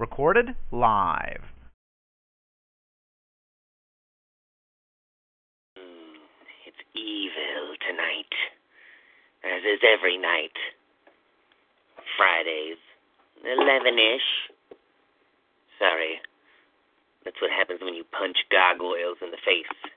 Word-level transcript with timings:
Recorded 0.00 0.56
live. 0.72 1.44
Mm, 5.76 6.16
it's 6.64 6.80
evil 6.96 7.76
tonight, 7.84 8.32
as 9.44 9.60
is 9.60 9.84
every 9.84 10.16
night. 10.16 10.56
Fridays, 12.16 12.80
11 13.44 13.98
ish. 13.98 14.24
Sorry. 15.78 16.16
That's 17.26 17.36
what 17.42 17.50
happens 17.50 17.80
when 17.82 17.92
you 17.92 18.04
punch 18.04 18.38
gargoyles 18.50 19.18
in 19.20 19.30
the 19.30 19.42
face. 19.44 19.92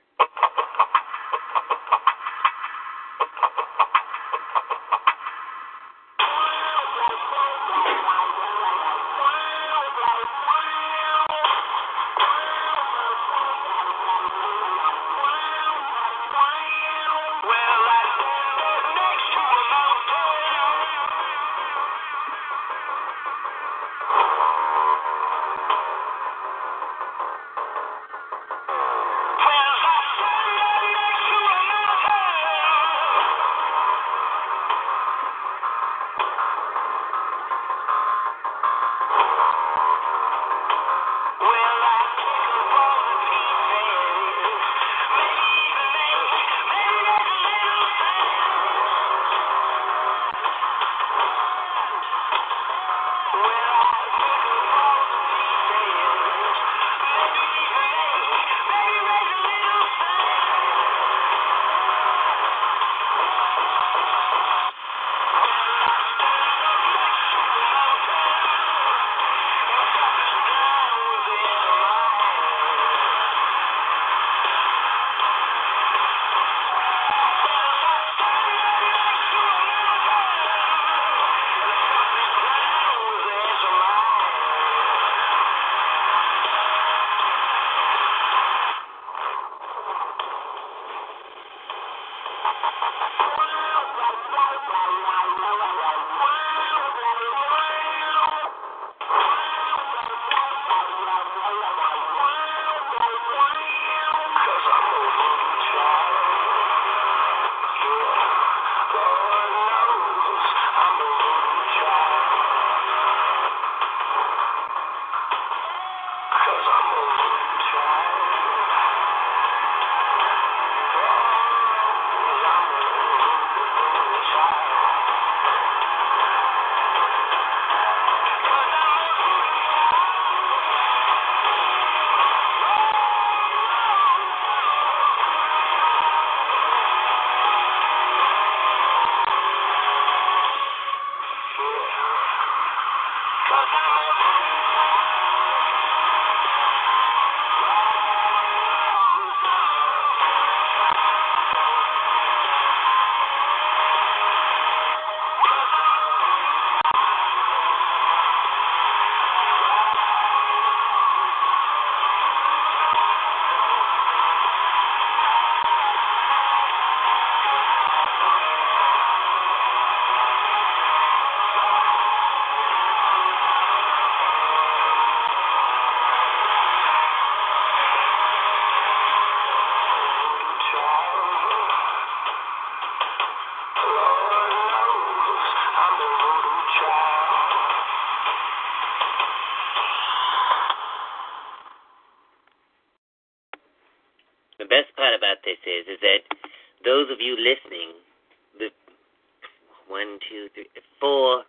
One, 200.04 200.18
two, 200.28 200.48
three, 200.54 200.68
four 201.00 201.42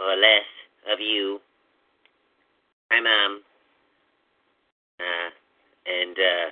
or 0.00 0.16
less 0.16 0.48
of 0.92 1.00
you, 1.00 1.40
my 2.90 3.00
mom, 3.00 3.42
uh, 4.98 5.30
and 5.86 6.16
uh, 6.16 6.48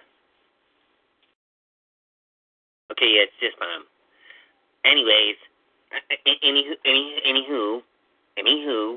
okay, 2.93 3.07
yeah, 3.07 3.25
it's 3.27 3.33
just 3.41 3.57
mom. 3.59 3.85
Anyways, 4.85 5.37
any, 6.27 6.65
any, 6.85 7.17
anywho, 7.27 7.81
anywho, 8.39 8.97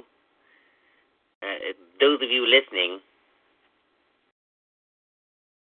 uh, 1.41 1.73
those 1.99 2.21
of 2.21 2.29
you 2.29 2.45
listening 2.45 2.99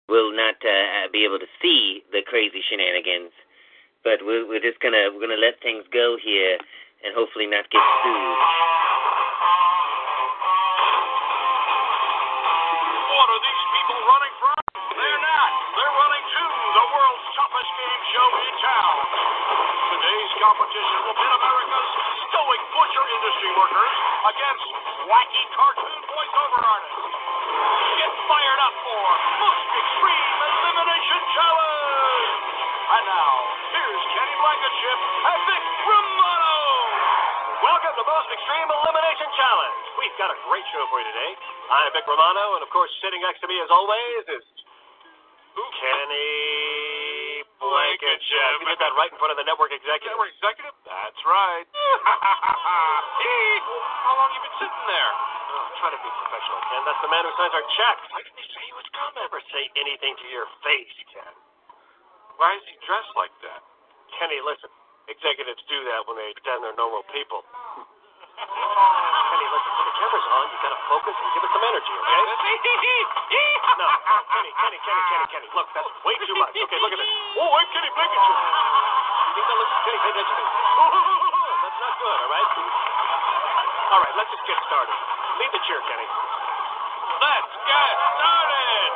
will 0.09 0.35
not 0.35 0.55
uh, 0.63 1.11
be 1.11 1.25
able 1.25 1.39
to 1.39 1.45
see 1.61 2.01
the 2.11 2.21
crazy 2.25 2.61
shenanigans, 2.69 3.31
but 4.07 4.23
we're, 4.23 4.47
we're 4.47 4.63
just 4.63 4.79
gonna 4.79 5.11
we're 5.11 5.19
gonna 5.19 5.35
let 5.35 5.59
things 5.59 5.83
go 5.91 6.15
here 6.23 6.55
and 7.03 7.11
hopefully 7.11 7.43
not 7.43 7.67
get 7.67 7.83
sued. 7.83 8.39
What 13.11 13.27
are 13.35 13.41
these 13.43 13.63
people 13.75 13.99
running? 14.07 14.33
They're 14.95 15.23
not. 15.27 15.51
They're 15.75 15.95
running 15.99 16.23
to 16.23 16.43
the 16.47 16.85
world's 16.87 17.27
toughest 17.35 17.71
game 17.75 18.01
show 18.15 18.29
in 18.47 18.53
town. 18.63 18.95
Today's 19.91 20.31
competition 20.39 20.97
will 21.03 21.17
pit 21.19 21.33
America's 21.43 21.91
stoic 22.31 22.61
butcher 22.79 23.05
industry 23.11 23.51
workers 23.59 23.95
against 24.23 24.67
wacky 25.11 25.43
cartoon 25.51 25.99
voiceover 26.07 26.59
We've 40.17 40.25
got 40.25 40.33
a 40.33 40.41
great 40.49 40.65
show 40.73 40.81
for 40.89 40.97
you 40.97 41.05
today. 41.13 41.31
I'm 41.69 41.93
Vic 41.93 42.01
Romano, 42.09 42.57
and 42.57 42.65
of 42.65 42.73
course, 42.73 42.89
sitting 43.05 43.21
next 43.21 43.37
to 43.45 43.45
me 43.45 43.53
as 43.61 43.69
always 43.69 44.25
is 44.25 44.41
Kenny 45.53 47.45
Blankenship. 47.61 48.49
You 48.57 48.65
did 48.65 48.81
that 48.81 48.97
right 48.97 49.13
in 49.13 49.17
front 49.21 49.37
of 49.37 49.37
the 49.37 49.45
network 49.45 49.69
executive. 49.69 50.17
Network 50.17 50.33
executive? 50.33 50.73
That's 50.89 51.21
right. 51.21 51.69
How 54.09 54.17
long 54.17 54.33
you 54.33 54.41
been 54.41 54.57
sitting 54.57 54.85
there? 54.89 55.13
Oh, 55.53 55.69
try 55.85 55.93
to 55.93 56.01
be 56.01 56.09
professional, 56.09 56.65
Ken. 56.65 56.81
That's 56.89 57.01
the 57.05 57.13
man 57.13 57.21
who 57.21 57.29
signs 57.37 57.53
our 57.53 57.67
checks. 57.77 58.01
Why 58.09 58.25
did 58.25 58.33
they 58.41 58.47
say 58.57 58.61
he 58.65 58.73
was 58.73 58.89
coming? 58.97 59.21
Never 59.21 59.37
say 59.53 59.69
anything 59.77 60.17
to 60.17 60.27
your 60.33 60.49
face, 60.65 60.97
Ken. 61.13 61.29
Why 62.41 62.57
is 62.57 62.65
he 62.65 62.73
dressed 62.89 63.13
like 63.13 63.37
that? 63.45 63.61
Kenny, 64.17 64.41
listen. 64.41 64.73
Executives 65.13 65.61
do 65.69 65.77
that 65.93 66.09
when 66.09 66.17
they 66.17 66.33
pretend 66.33 66.65
they're 66.65 66.73
normal 66.73 67.05
people. 67.13 67.45
Kenny, 69.29 69.45
listen. 69.53 69.86
When 70.07 70.23
camera's 70.23 70.39
on, 70.39 70.47
you 70.47 70.57
gotta 70.63 70.79
focus 70.87 71.15
and 71.19 71.27
give 71.35 71.43
it 71.43 71.51
some 71.51 71.65
energy, 71.67 71.91
okay? 71.91 72.23
No, 73.77 73.87
Kenny, 74.31 74.51
Kenny, 74.55 74.79
Kenny, 74.87 75.03
Kenny, 75.11 75.27
Kenny. 75.35 75.47
Look, 75.51 75.67
that's 75.75 75.91
way 76.07 76.15
too 76.23 76.31
much. 76.39 76.55
Okay, 76.55 76.79
look 76.79 76.95
at 76.95 76.99
this. 77.03 77.11
Oh, 77.43 77.51
I'm 77.59 77.67
Kenny 77.75 77.91
Blankenship. 77.91 78.39
You 78.39 79.31
think 79.35 79.45
that 79.51 79.57
looks 79.59 79.75
Kenny? 79.83 79.99
Pay 79.99 80.11
attention 80.15 80.31
to 80.31 80.43
me. 80.47 80.47
That's 81.67 81.79
not 81.83 81.93
good, 81.99 82.17
all 82.23 82.31
right? 82.31 82.49
All 83.91 83.99
right, 83.99 84.15
let's 84.15 84.31
just 84.31 84.45
get 84.47 84.57
started. 84.71 84.95
Leave 85.43 85.51
the 85.51 85.61
chair, 85.67 85.79
Kenny. 85.91 86.07
Let's 87.19 87.53
get 87.67 87.91
started! 88.15 88.91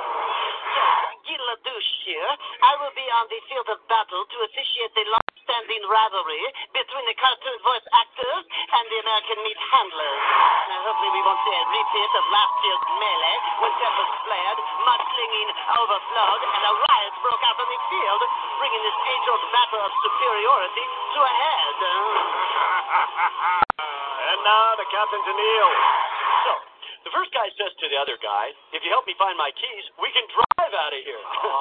Gil 1.28 1.44
LaDouche 1.44 1.94
here. 2.08 2.32
I 2.64 2.72
will 2.80 2.96
be 2.96 3.06
on 3.20 3.28
the 3.28 3.40
field 3.52 3.68
of 3.70 3.84
battle 3.92 4.24
to 4.26 4.38
officiate 4.48 4.92
the 4.96 5.06
long-standing 5.12 5.84
rivalry 5.92 6.44
between 6.74 7.06
the 7.06 7.16
cartoon 7.20 7.58
voice 7.62 7.88
actors 7.94 8.44
and 8.72 8.88
the 8.88 9.04
American 9.04 9.36
meat 9.44 9.60
handlers. 9.68 10.24
Now, 10.72 10.80
hopefully 10.88 11.12
we 11.12 11.20
won't 11.28 11.44
see 11.44 11.52
a 11.52 11.64
repeat 11.68 12.12
of 12.16 12.24
last 12.32 12.56
year's 12.64 12.80
melee 12.96 13.38
when 13.60 13.68
tempers 13.84 14.12
flared, 14.24 14.60
mudslinging 14.88 15.52
overflowed, 15.76 16.42
and 16.48 16.64
a 16.64 16.74
riot 16.80 17.14
broke 17.20 17.44
out 17.44 17.60
on 17.60 17.68
the 17.68 17.80
field, 17.92 18.24
bringing 18.64 18.80
this 18.80 18.96
age-old 19.12 19.44
battle 19.52 19.84
of 19.84 19.92
superiority 19.92 20.88
to 20.88 21.20
a 21.20 21.34
head. 21.36 21.76
And 24.32 24.40
now 24.48 24.80
the 24.80 24.88
captain 24.88 25.20
to 25.20 25.34
kneel. 25.36 25.72
So, 26.48 26.56
the 27.04 27.12
first 27.12 27.36
guy 27.36 27.52
says 27.60 27.76
to 27.84 27.92
the 27.92 28.00
other 28.00 28.16
guy, 28.24 28.56
if 28.72 28.80
you 28.80 28.88
help 28.94 29.04
me 29.04 29.12
find 29.20 29.36
my 29.36 29.52
keys, 29.52 29.84
we 30.00 30.08
can 30.16 30.24
drive 30.32 30.72
out 30.72 30.96
of 30.96 31.02
here. 31.04 31.20
Oh. 31.20 31.52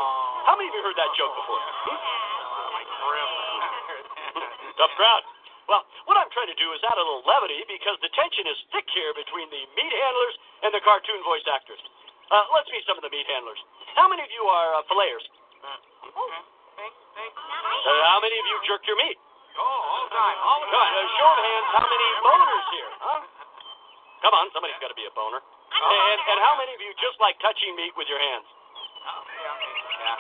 How 0.47 0.55
many 0.55 0.71
of 0.71 0.79
you 0.79 0.83
heard 0.87 0.95
that 0.95 1.11
joke 1.19 1.35
before? 1.35 1.59
Tough 4.79 4.95
crowd. 4.95 5.27
Well, 5.71 5.87
what 6.11 6.19
I'm 6.19 6.27
trying 6.35 6.51
to 6.51 6.59
do 6.59 6.75
is 6.75 6.83
add 6.83 6.99
a 6.99 7.05
little 7.07 7.23
levity 7.23 7.63
because 7.71 7.95
the 8.03 8.11
tension 8.11 8.43
is 8.51 8.59
thick 8.75 8.91
here 8.91 9.15
between 9.15 9.47
the 9.55 9.63
meat 9.79 9.95
handlers 9.95 10.35
and 10.67 10.75
the 10.75 10.83
cartoon 10.83 11.23
voice 11.23 11.47
actors. 11.47 11.79
Uh, 12.27 12.43
let's 12.51 12.67
meet 12.75 12.83
some 12.91 12.99
of 12.99 13.07
the 13.07 13.13
meat 13.15 13.23
handlers. 13.31 13.63
How 13.95 14.11
many 14.11 14.27
of 14.27 14.31
you 14.35 14.43
are 14.51 14.83
uh, 14.83 14.83
filleters? 14.91 15.23
Uh, 15.63 15.79
how 18.11 18.19
many 18.19 18.35
of 18.35 18.47
you 18.51 18.57
jerk 18.67 18.83
your 18.91 18.99
meat? 18.99 19.15
Oh, 19.55 19.63
all 19.63 20.11
the 20.11 20.15
time. 20.15 20.37
All 20.43 20.59
the 20.59 20.67
Come 20.75 20.83
on, 20.83 20.91
uh, 20.91 21.07
show 21.15 21.31
of 21.31 21.39
hands, 21.39 21.69
how 21.71 21.87
many 21.87 22.09
boners 22.19 22.67
here? 22.75 22.91
Huh? 22.99 23.23
Come 24.27 24.35
on, 24.35 24.51
somebody's 24.51 24.79
got 24.83 24.91
to 24.91 24.99
be 24.99 25.07
a 25.07 25.15
boner. 25.15 25.39
And, 25.39 26.19
and 26.35 26.39
how 26.43 26.59
many 26.59 26.75
of 26.75 26.83
you 26.83 26.91
just 26.99 27.15
like 27.23 27.39
touching 27.39 27.79
meat 27.79 27.95
with 27.95 28.11
your 28.11 28.19
hands? 28.19 28.47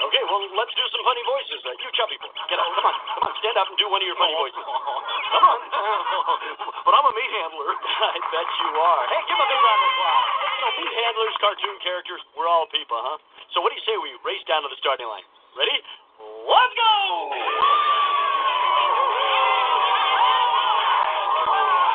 Okay, 0.00 0.22
well, 0.24 0.40
let's 0.56 0.72
do 0.72 0.84
some 0.90 1.04
funny 1.04 1.24
voices. 1.28 1.60
Uh, 1.60 1.76
you 1.76 1.88
chubby 1.92 2.16
boy, 2.24 2.32
get 2.48 2.56
up. 2.56 2.68
Come 2.72 2.88
on, 2.88 2.96
come 2.96 3.24
on, 3.28 3.32
stand 3.44 3.56
up 3.60 3.68
and 3.68 3.76
do 3.76 3.86
one 3.92 4.00
of 4.00 4.08
your 4.08 4.16
funny 4.16 4.32
voices. 4.32 4.64
Come 5.30 5.46
on. 5.46 5.60
but 6.84 6.92
I'm 6.96 7.06
a 7.06 7.14
meat 7.14 7.32
handler. 7.38 7.70
I 8.10 8.18
bet 8.32 8.48
you 8.64 8.70
are. 8.80 9.04
Hey, 9.12 9.20
give 9.28 9.36
him 9.36 9.44
a 9.44 9.48
big 9.48 9.60
round 9.60 9.80
of 9.80 9.88
applause. 9.92 10.26
You 10.40 10.60
know, 10.64 10.72
meat 10.80 10.94
handlers, 11.04 11.34
cartoon 11.38 11.76
characters, 11.84 12.20
we're 12.34 12.48
all 12.48 12.66
people, 12.72 12.98
huh? 12.98 13.18
So 13.54 13.60
what 13.62 13.70
do 13.70 13.78
you 13.78 13.84
say 13.86 13.94
we 14.00 14.16
race 14.24 14.42
down 14.48 14.64
to 14.64 14.70
the 14.72 14.78
starting 14.80 15.06
line? 15.06 15.26
Ready? 15.54 15.78
Let's 16.20 16.74
go! 16.74 16.92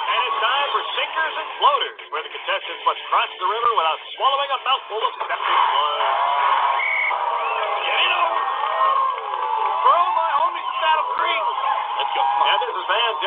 And 0.05 0.19
it's 0.25 0.39
time 0.41 0.69
for 0.73 0.81
sinkers 0.95 1.35
and 1.35 1.47
floaters, 1.59 2.01
where 2.13 2.23
the 2.23 2.31
contestants 2.33 2.83
must 2.85 3.01
cross 3.09 3.31
the 3.39 3.47
river 3.49 3.71
without 3.75 3.99
swallowing 4.15 4.51
a 4.51 4.59
mouthful 4.63 5.01
of 5.01 5.13
septic 5.25 5.59
blood. 5.73 5.99
Get 7.85 7.99
it 8.01 8.13
over. 8.17 8.41
Throw 9.85 10.03
my 10.17 10.31
homie 10.41 10.63
to 10.63 10.73
Saddle 10.81 11.09
Creek. 11.15 11.45
Let's 12.01 12.11
go. 12.17 12.23
And 12.25 12.57
this 12.59 12.75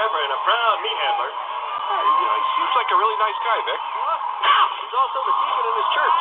Van 0.09 0.17
Deverin, 0.17 0.33
a 0.33 0.41
proud 0.41 0.77
meat 0.81 0.99
handler. 1.05 1.29
Hey, 1.29 2.01
you 2.01 2.25
know, 2.25 2.37
he 2.41 2.49
seems 2.57 2.73
like 2.81 2.89
a 2.89 2.97
really 2.97 3.19
nice 3.21 3.39
guy, 3.45 3.61
Vic. 3.61 3.77
He's 3.77 4.97
also 4.97 5.19
the 5.21 5.35
deacon 5.37 5.65
in 5.69 5.75
his 5.77 5.89
church. 5.93 6.21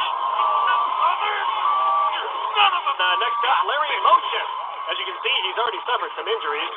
Next 3.18 3.40
up, 3.48 3.60
Larry 3.64 3.96
Motion. 4.04 4.46
As 4.92 4.96
you 5.00 5.08
can 5.08 5.18
see, 5.24 5.36
he's 5.48 5.56
already 5.56 5.80
suffered 5.88 6.12
some 6.20 6.28
injuries. 6.28 6.74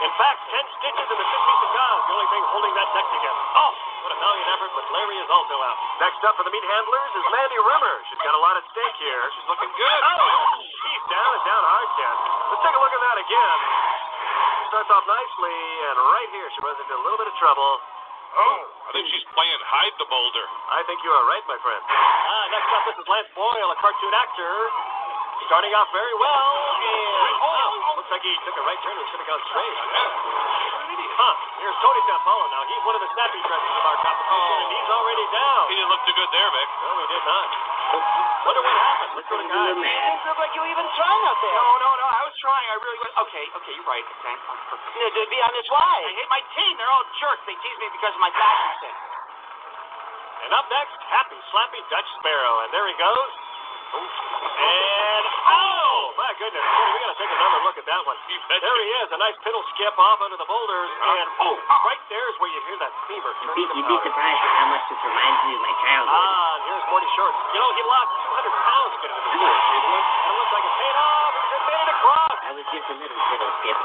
In 0.00 0.12
fact, 0.16 0.40
10 0.48 0.64
stitches 0.80 1.08
in 1.12 1.16
the 1.20 1.28
6 1.28 1.28
piece 1.28 1.60
of 1.60 1.70
gauze, 1.76 2.02
the 2.08 2.14
only 2.16 2.28
thing 2.32 2.42
holding 2.48 2.72
that 2.72 2.88
neck 2.96 3.06
together. 3.12 3.42
Oh, 3.60 3.70
what 4.00 4.16
a 4.16 4.18
valiant 4.18 4.48
effort, 4.56 4.72
but 4.72 4.84
Larry 4.96 5.20
is 5.20 5.28
also 5.28 5.60
out. 5.60 5.76
Next 6.00 6.24
up 6.24 6.40
for 6.40 6.44
the 6.48 6.52
meat 6.56 6.64
handlers 6.64 7.12
is 7.20 7.24
Mandy 7.36 7.60
Rimmer. 7.60 7.96
She's 8.08 8.22
got 8.24 8.32
a 8.32 8.40
lot 8.40 8.56
at 8.56 8.64
stake 8.72 8.96
here. 8.96 9.28
She's 9.36 9.44
looking 9.44 9.68
good. 9.76 10.00
Oh, 10.08 10.56
she's 10.56 11.04
down 11.12 11.30
and 11.36 11.44
down 11.44 11.62
hard, 11.68 11.88
Ken. 12.00 12.16
Let's 12.48 12.64
take 12.64 12.76
a 12.76 12.80
look 12.80 12.94
at 12.96 13.02
that 13.04 13.18
again. 13.20 13.58
Starts 14.70 14.86
off 14.86 15.02
nicely, 15.02 15.58
and 15.90 15.98
right 15.98 16.30
here 16.30 16.46
she 16.54 16.62
runs 16.62 16.78
into 16.78 16.94
a 16.94 17.02
little 17.02 17.18
bit 17.18 17.26
of 17.26 17.34
trouble. 17.42 17.82
Oh, 18.38 18.60
I 18.86 18.94
think 18.94 19.10
she's 19.10 19.26
playing 19.34 19.58
hide 19.66 19.90
the 19.98 20.06
boulder. 20.06 20.46
I 20.70 20.86
think 20.86 21.02
you 21.02 21.10
are 21.10 21.26
right, 21.26 21.42
my 21.50 21.58
friend. 21.58 21.82
Ah, 21.90 22.44
next 22.54 22.70
up, 22.70 22.86
this 22.86 22.94
is 23.02 23.06
Lance 23.10 23.26
Boyle, 23.34 23.66
a 23.66 23.78
cartoon 23.82 24.14
actor. 24.14 24.54
Starting 25.50 25.74
off 25.74 25.90
very 25.90 26.14
well, 26.22 26.54
and 26.86 27.34
oh, 27.42 27.98
looks 27.98 28.14
like 28.14 28.22
he 28.22 28.30
took 28.46 28.54
a 28.54 28.62
right 28.62 28.78
turn 28.86 28.94
and 28.94 29.06
should 29.10 29.18
have 29.18 29.30
gone 29.34 29.42
straight. 29.50 29.74
Huh, 31.30 31.38
here's 31.62 31.78
Tony 31.78 32.02
Sampolo 32.10 32.42
now. 32.50 32.66
He's 32.66 32.82
one 32.82 32.98
of 32.98 33.02
the 33.06 33.10
snappy 33.14 33.38
dressers 33.46 33.74
of 33.78 33.84
our 33.86 33.98
competition, 34.02 34.54
and 34.66 34.70
he's 34.74 34.90
already 34.90 35.26
down. 35.30 35.62
He 35.70 35.78
didn't 35.78 35.92
look 35.94 36.02
too 36.02 36.16
good 36.18 36.26
there, 36.34 36.50
Vic. 36.50 36.68
No, 36.82 36.90
he 36.90 37.06
did 37.06 37.22
not. 37.22 37.46
Wonder 38.50 38.62
what 38.66 38.74
happened. 38.74 39.12
Let's 39.14 39.30
go 39.30 39.38
to 39.38 39.46
guys. 39.46 39.78
Doesn't 39.78 40.26
look 40.26 40.40
like 40.42 40.50
you 40.58 40.62
even 40.66 40.86
trying 40.98 41.22
out 41.30 41.38
there. 41.38 41.54
No, 41.54 41.70
no, 41.86 41.90
no. 42.02 42.06
I 42.10 42.22
was 42.26 42.34
trying. 42.42 42.66
I 42.66 42.74
really 42.82 42.98
was. 42.98 43.14
Okay, 43.30 43.46
okay, 43.62 43.72
you're 43.78 43.86
right. 43.86 44.02
Okay. 44.02 44.34
You 44.34 45.06
know, 45.06 45.10
to 45.22 45.30
be 45.30 45.38
honest, 45.38 45.70
why? 45.70 46.02
I 46.02 46.10
hate 46.18 46.30
my 46.34 46.42
team. 46.58 46.74
They're 46.82 46.90
all 46.90 47.06
jerks. 47.22 47.46
They 47.46 47.54
tease 47.62 47.78
me 47.78 47.94
because 47.94 48.10
of 48.10 48.22
my 48.26 48.34
fashion 48.34 48.90
sense. 48.90 48.98
And 50.42 50.50
up 50.50 50.66
next, 50.66 50.98
Happy 51.14 51.38
Slappy 51.54 51.78
Dutch 51.94 52.10
Sparrow, 52.18 52.66
and 52.66 52.74
there 52.74 52.90
he 52.90 52.96
goes. 52.98 53.32
And 53.94 54.02
oh 55.50 56.14
my 56.16 56.30
goodness, 56.38 56.62
Kenny, 56.62 56.90
we 56.94 56.98
gotta 57.02 57.18
take 57.18 57.32
another 57.34 57.60
look 57.66 57.76
at 57.76 57.86
that 57.90 58.02
one. 58.06 58.16
There 58.50 58.78
he 58.80 58.90
is, 59.02 59.08
a 59.10 59.18
nice 59.18 59.36
piddle 59.42 59.62
skip 59.74 59.94
off 59.98 60.18
under 60.22 60.38
the 60.38 60.46
boulders, 60.46 60.90
and 60.94 61.26
oh, 61.42 61.54
right 61.86 62.02
there 62.10 62.26
is 62.30 62.36
where 62.38 62.50
you 62.50 62.60
hear 62.70 62.78
that 62.82 62.92
fever 63.10 63.30
You'd 63.40 63.54
be, 63.56 63.64
you'd 63.78 63.88
be 63.90 63.98
surprised 64.04 64.42
at 64.42 64.52
how 64.60 64.68
much 64.70 64.84
this 64.90 65.00
reminds 65.02 65.40
me 65.46 65.52
of 65.56 65.62
my 65.64 65.74
childhood. 65.82 66.14
Ah, 66.14 66.52
here's 66.70 66.84
Morty 66.90 67.10
Short. 67.18 67.34
You 67.54 67.60
know, 67.62 67.70
he 67.74 67.82
lost 67.86 68.10
200 68.30 68.66
pounds 68.66 68.92
getting 69.00 69.16
into 69.16 69.30
the 69.30 69.40
sport, 69.40 69.58
and 69.60 70.30
it 70.30 70.34
looks 70.38 70.52
like 70.54 70.64
it 70.66 70.74
paid 70.80 70.96
off. 70.98 71.32
He's 71.50 71.64
made 71.66 71.80
it 71.80 71.90
across. 71.94 72.36
I 72.40 72.50
was 72.54 72.66
just 72.70 72.86
a 72.90 72.96
little 73.00 73.20
fiddle 73.30 73.52
skip. 73.62 73.78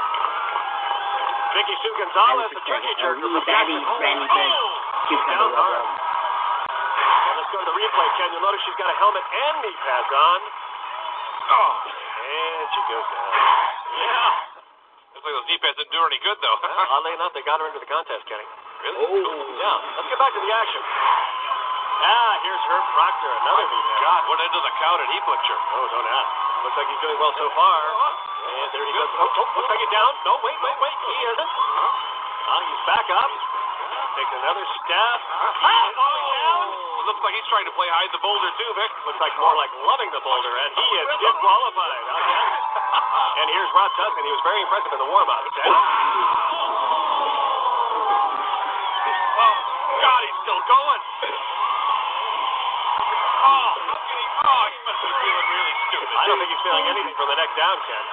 Vicky 1.56 1.76
Sue 1.80 1.94
Gonzalez, 1.96 2.50
the 2.52 2.62
turkey 2.68 2.92
jerker 3.00 3.16
from 3.16 3.40
Jackson 3.48 3.80
Hole. 3.88 3.96
bird, 3.96 4.28
Oh, 4.28 4.68
cucumber 5.08 5.40
down 5.40 5.56
hard. 5.56 5.72
rub. 5.72 5.88
And 5.88 7.34
let's 7.40 7.50
go 7.54 7.58
to 7.64 7.66
the 7.72 7.76
replay, 7.80 8.08
Ken. 8.20 8.28
You'll 8.36 8.44
notice 8.44 8.60
she's 8.68 8.76
got 8.76 8.92
a 8.92 8.96
helmet 9.00 9.24
and 9.24 9.54
knee 9.64 9.76
pads 9.80 10.10
on. 10.12 10.40
Oh, 11.46 11.70
And 11.86 12.66
she 12.74 12.80
goes 12.90 13.06
down. 13.06 13.30
yeah. 14.02 14.30
Looks 15.14 15.24
like 15.24 15.34
those 15.36 15.46
didn't 15.46 15.92
do 15.92 15.98
her 16.02 16.08
any 16.10 16.20
good, 16.22 16.38
though. 16.42 16.56
Well, 16.60 16.86
oddly 16.96 17.12
enough, 17.18 17.32
they 17.36 17.42
got 17.46 17.60
her 17.62 17.66
into 17.70 17.80
the 17.82 17.88
contest, 17.90 18.24
Kenny. 18.26 18.46
really? 18.82 19.22
Oh. 19.22 19.58
Yeah, 19.62 19.76
let's 19.98 20.08
get 20.10 20.18
back 20.18 20.32
to 20.34 20.40
the 20.42 20.52
action. 20.52 20.82
Ah, 21.96 22.32
here's 22.44 22.60
Herb 22.68 22.84
Proctor, 22.92 23.30
another 23.40 23.66
man. 23.72 23.84
God, 24.04 24.20
what 24.28 24.36
end 24.44 24.52
of 24.52 24.62
the 24.62 24.74
cow 24.78 24.94
did 25.00 25.08
he 25.08 25.18
butcher? 25.24 25.56
Oh, 25.72 25.86
don't 25.88 26.08
ask. 26.12 26.28
Looks 26.66 26.76
like 26.76 26.88
he's 26.92 27.00
doing 27.00 27.16
well 27.16 27.32
so 27.40 27.48
far. 27.56 27.78
And 28.46 28.68
there 28.76 28.84
he 28.84 28.92
goes. 28.92 29.08
Oh, 29.16 29.26
oh, 29.32 29.48
looks 29.56 29.68
like 29.72 29.80
he's 29.80 29.94
down. 29.96 30.12
No, 30.28 30.36
wait, 30.44 30.58
wait, 30.60 30.76
wait. 30.76 30.96
He 31.08 31.14
isn't. 31.32 31.50
Ah, 32.52 32.60
he's 32.68 32.82
back 32.84 33.06
up. 33.10 33.30
Takes 34.16 34.32
another 34.44 34.64
step. 34.84 35.18
Ah. 35.24 35.88
Oh, 35.96 36.25
looks 37.06 37.22
like 37.22 37.34
he's 37.38 37.46
trying 37.48 37.64
to 37.66 37.74
play 37.78 37.86
hide 37.88 38.10
the 38.10 38.18
boulder 38.20 38.50
too, 38.58 38.70
Vic. 38.76 38.90
Looks 39.06 39.20
like 39.22 39.34
more 39.38 39.54
like 39.54 39.70
loving 39.86 40.10
the 40.10 40.20
boulder, 40.26 40.52
and 40.58 40.70
he 40.74 40.86
is 40.98 41.06
disqualified 41.22 41.92
again. 42.02 42.18
and 43.42 43.46
here's 43.54 43.70
Rob 43.72 43.90
Tuscan. 43.94 44.22
He 44.26 44.32
was 44.34 44.42
very 44.42 44.60
impressive 44.66 44.90
in 44.92 45.00
the 45.00 45.08
warm-up. 45.10 45.42
Oh, 49.36 49.54
God, 50.02 50.20
he's 50.26 50.38
still 50.42 50.60
going. 50.66 51.00
Oh, 53.46 53.70
how 53.86 53.98
can 54.02 54.16
he? 54.18 54.26
Oh, 54.46 54.64
he 54.66 54.78
must 54.82 54.98
be 54.98 55.10
feeling 55.22 55.46
really 55.54 55.74
stupid. 55.86 56.10
I 56.16 56.24
don't 56.26 56.38
think 56.42 56.50
he's 56.50 56.64
feeling 56.66 56.86
anything 56.90 57.14
from 57.14 57.28
the 57.30 57.36
neck 57.38 57.50
down, 57.54 57.76
Ken. 57.86 58.04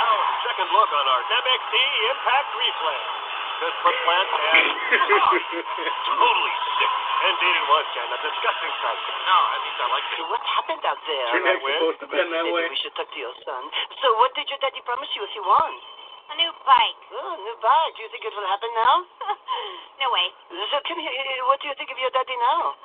Now, 0.00 0.14
second 0.48 0.68
look 0.72 0.90
on 0.94 1.04
our 1.12 1.22
MXC 1.28 1.72
Impact 2.14 2.48
Replay. 2.56 3.00
Good 3.54 3.74
foot 3.86 3.96
plant 4.02 4.28
and 4.34 4.66
totally 6.10 6.54
sick 6.74 6.90
Indeed 7.24 7.56
it 7.56 7.66
was, 7.72 7.84
Ken. 7.96 8.04
A 8.12 8.18
disgusting 8.20 8.74
sight. 8.84 9.00
No, 9.24 9.38
at 9.56 9.60
least 9.64 9.78
I 9.80 9.86
like 9.88 10.04
it. 10.12 10.24
What 10.28 10.42
happened 10.44 10.84
out 10.84 11.00
there? 11.08 11.28
You're 11.32 11.46
not 11.48 11.60
supposed 11.64 12.00
to 12.04 12.08
bend 12.12 12.28
that 12.36 12.44
Maybe 12.44 12.52
way. 12.52 12.68
we 12.68 12.76
should 12.84 12.92
talk 12.94 13.08
to 13.08 13.18
your 13.20 13.32
son. 13.48 13.62
So 14.04 14.12
what 14.20 14.36
did 14.36 14.44
your 14.52 14.60
daddy 14.60 14.84
promise 14.84 15.08
you 15.16 15.24
if 15.24 15.32
you 15.32 15.40
won? 15.44 15.72
A 16.24 16.34
new 16.40 16.52
bike. 16.68 17.00
Oh, 17.16 17.36
new 17.40 17.56
bike. 17.64 17.92
Do 17.96 18.04
you 18.04 18.10
think 18.12 18.24
it 18.28 18.32
will 18.36 18.48
happen 18.48 18.68
now? 18.76 18.94
no 20.04 20.06
way. 20.12 20.26
So 20.72 20.76
come 20.84 21.00
here. 21.00 21.12
What 21.48 21.60
do 21.64 21.68
you 21.68 21.76
think 21.80 21.88
of 21.92 21.98
your 22.00 22.12
daddy 22.12 22.36
now? 22.40 22.76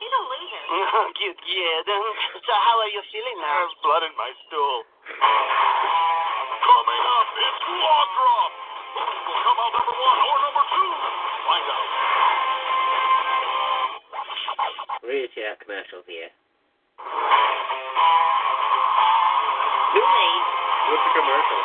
He's 0.00 0.12
a 0.12 0.22
loser. 0.24 0.64
Oh, 0.98 1.06
Cute 1.16 1.40
kid. 1.44 1.84
So 1.88 2.52
how 2.64 2.76
are 2.80 2.92
you 2.92 3.00
feeling 3.12 3.38
now? 3.40 3.56
There's 3.64 3.76
blood 3.84 4.02
in 4.04 4.12
my 4.20 4.30
stool. 4.48 4.84
Coming 6.64 7.02
up, 7.08 7.28
it's 7.40 7.62
Log 7.72 8.08
Drop. 8.16 8.52
Who 8.96 9.04
will 9.32 9.40
come 9.44 9.58
out 9.64 9.72
number 9.72 9.96
one 9.96 10.18
or 10.28 10.36
number 10.44 10.64
two? 10.72 10.90
Find 11.48 11.66
out. 11.68 11.88
Read 15.08 15.32
your 15.40 15.56
commercial 15.64 16.04
here. 16.04 16.28
Too 16.28 17.00
late. 20.04 20.44
What's 20.92 21.00
the 21.00 21.12
commercial? 21.16 21.60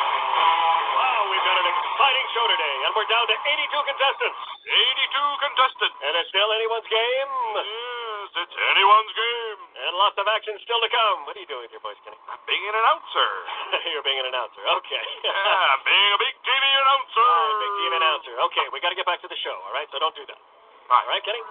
Wow, 0.96 1.28
we've 1.28 1.44
got 1.44 1.60
an 1.60 1.68
exciting 1.68 2.24
show 2.32 2.48
today, 2.48 2.74
and 2.88 2.96
we're 2.96 3.04
down 3.12 3.28
to 3.28 3.36
82 3.36 3.68
contestants. 3.68 4.40
82 4.64 5.44
contestants. 5.44 5.92
And 6.08 6.16
it's 6.24 6.32
still 6.32 6.48
anyone's 6.56 6.88
game. 6.88 7.30
Yes, 7.60 8.48
it's 8.48 8.56
anyone's 8.72 9.12
game. 9.12 9.60
And 9.76 9.92
lots 10.00 10.16
of 10.16 10.24
action 10.24 10.56
still 10.64 10.80
to 10.80 10.88
come. 10.88 11.28
What 11.28 11.36
are 11.36 11.44
you 11.44 11.50
doing 11.52 11.68
with 11.68 11.72
your 11.76 11.84
voice, 11.84 12.00
Kenny? 12.00 12.16
I'm 12.24 12.40
being 12.48 12.64
an 12.64 12.72
announcer. 12.80 13.28
You're 13.92 14.00
being 14.08 14.24
an 14.24 14.32
announcer. 14.32 14.64
Okay. 14.80 15.04
yeah, 15.20 15.76
I'm 15.76 15.84
being 15.84 16.12
a 16.16 16.20
big 16.24 16.32
TV 16.48 16.64
announcer. 16.80 17.20
All 17.20 17.28
right, 17.28 17.60
big 17.60 17.76
team 17.76 17.92
announcer. 17.92 18.32
Okay, 18.48 18.64
we 18.72 18.80
got 18.80 18.88
to 18.88 18.96
get 18.96 19.04
back 19.04 19.20
to 19.20 19.28
the 19.28 19.36
show, 19.44 19.52
all 19.68 19.76
right? 19.76 19.84
So 19.92 20.00
don't 20.00 20.16
do 20.16 20.24
that. 20.32 20.63
Right. 20.84 21.04
All 21.04 21.10
right, 21.10 21.24
Kenny? 21.24 21.42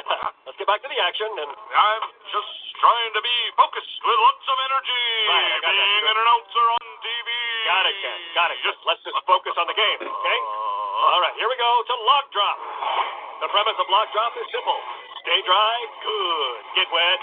Let's 0.48 0.56
get 0.56 0.68
back 0.68 0.80
to 0.80 0.88
the 0.88 1.00
action 1.04 1.28
and 1.28 1.50
I'm 1.52 2.04
just 2.32 2.52
trying 2.80 3.12
to 3.12 3.20
be 3.20 3.36
focused 3.58 3.94
with 4.00 4.18
lots 4.18 4.46
of 4.48 4.56
energy. 4.64 5.04
Right, 5.28 5.60
being 5.60 6.06
an 6.08 6.16
announcer 6.24 6.64
on 6.72 6.84
TV. 7.04 7.28
got 7.68 7.84
it, 7.84 7.96
Ken. 8.00 8.18
Got 8.32 8.48
it. 8.54 8.58
Just 8.64 8.80
let's 8.88 9.02
just 9.04 9.18
focus 9.28 9.54
on 9.60 9.66
the 9.68 9.76
game, 9.76 9.98
okay? 10.00 10.38
Uh-huh. 10.40 11.12
All 11.14 11.20
right, 11.20 11.34
here 11.36 11.46
we 11.46 11.56
go 11.60 11.70
to 11.84 11.94
log 12.08 12.26
drop. 12.32 12.58
The 13.44 13.48
premise 13.52 13.76
of 13.78 13.86
log 13.92 14.08
drop 14.16 14.32
is 14.40 14.46
simple. 14.50 14.80
Stay 15.22 15.40
dry, 15.44 15.76
good. 16.02 16.60
Get 16.74 16.88
wet, 16.88 17.20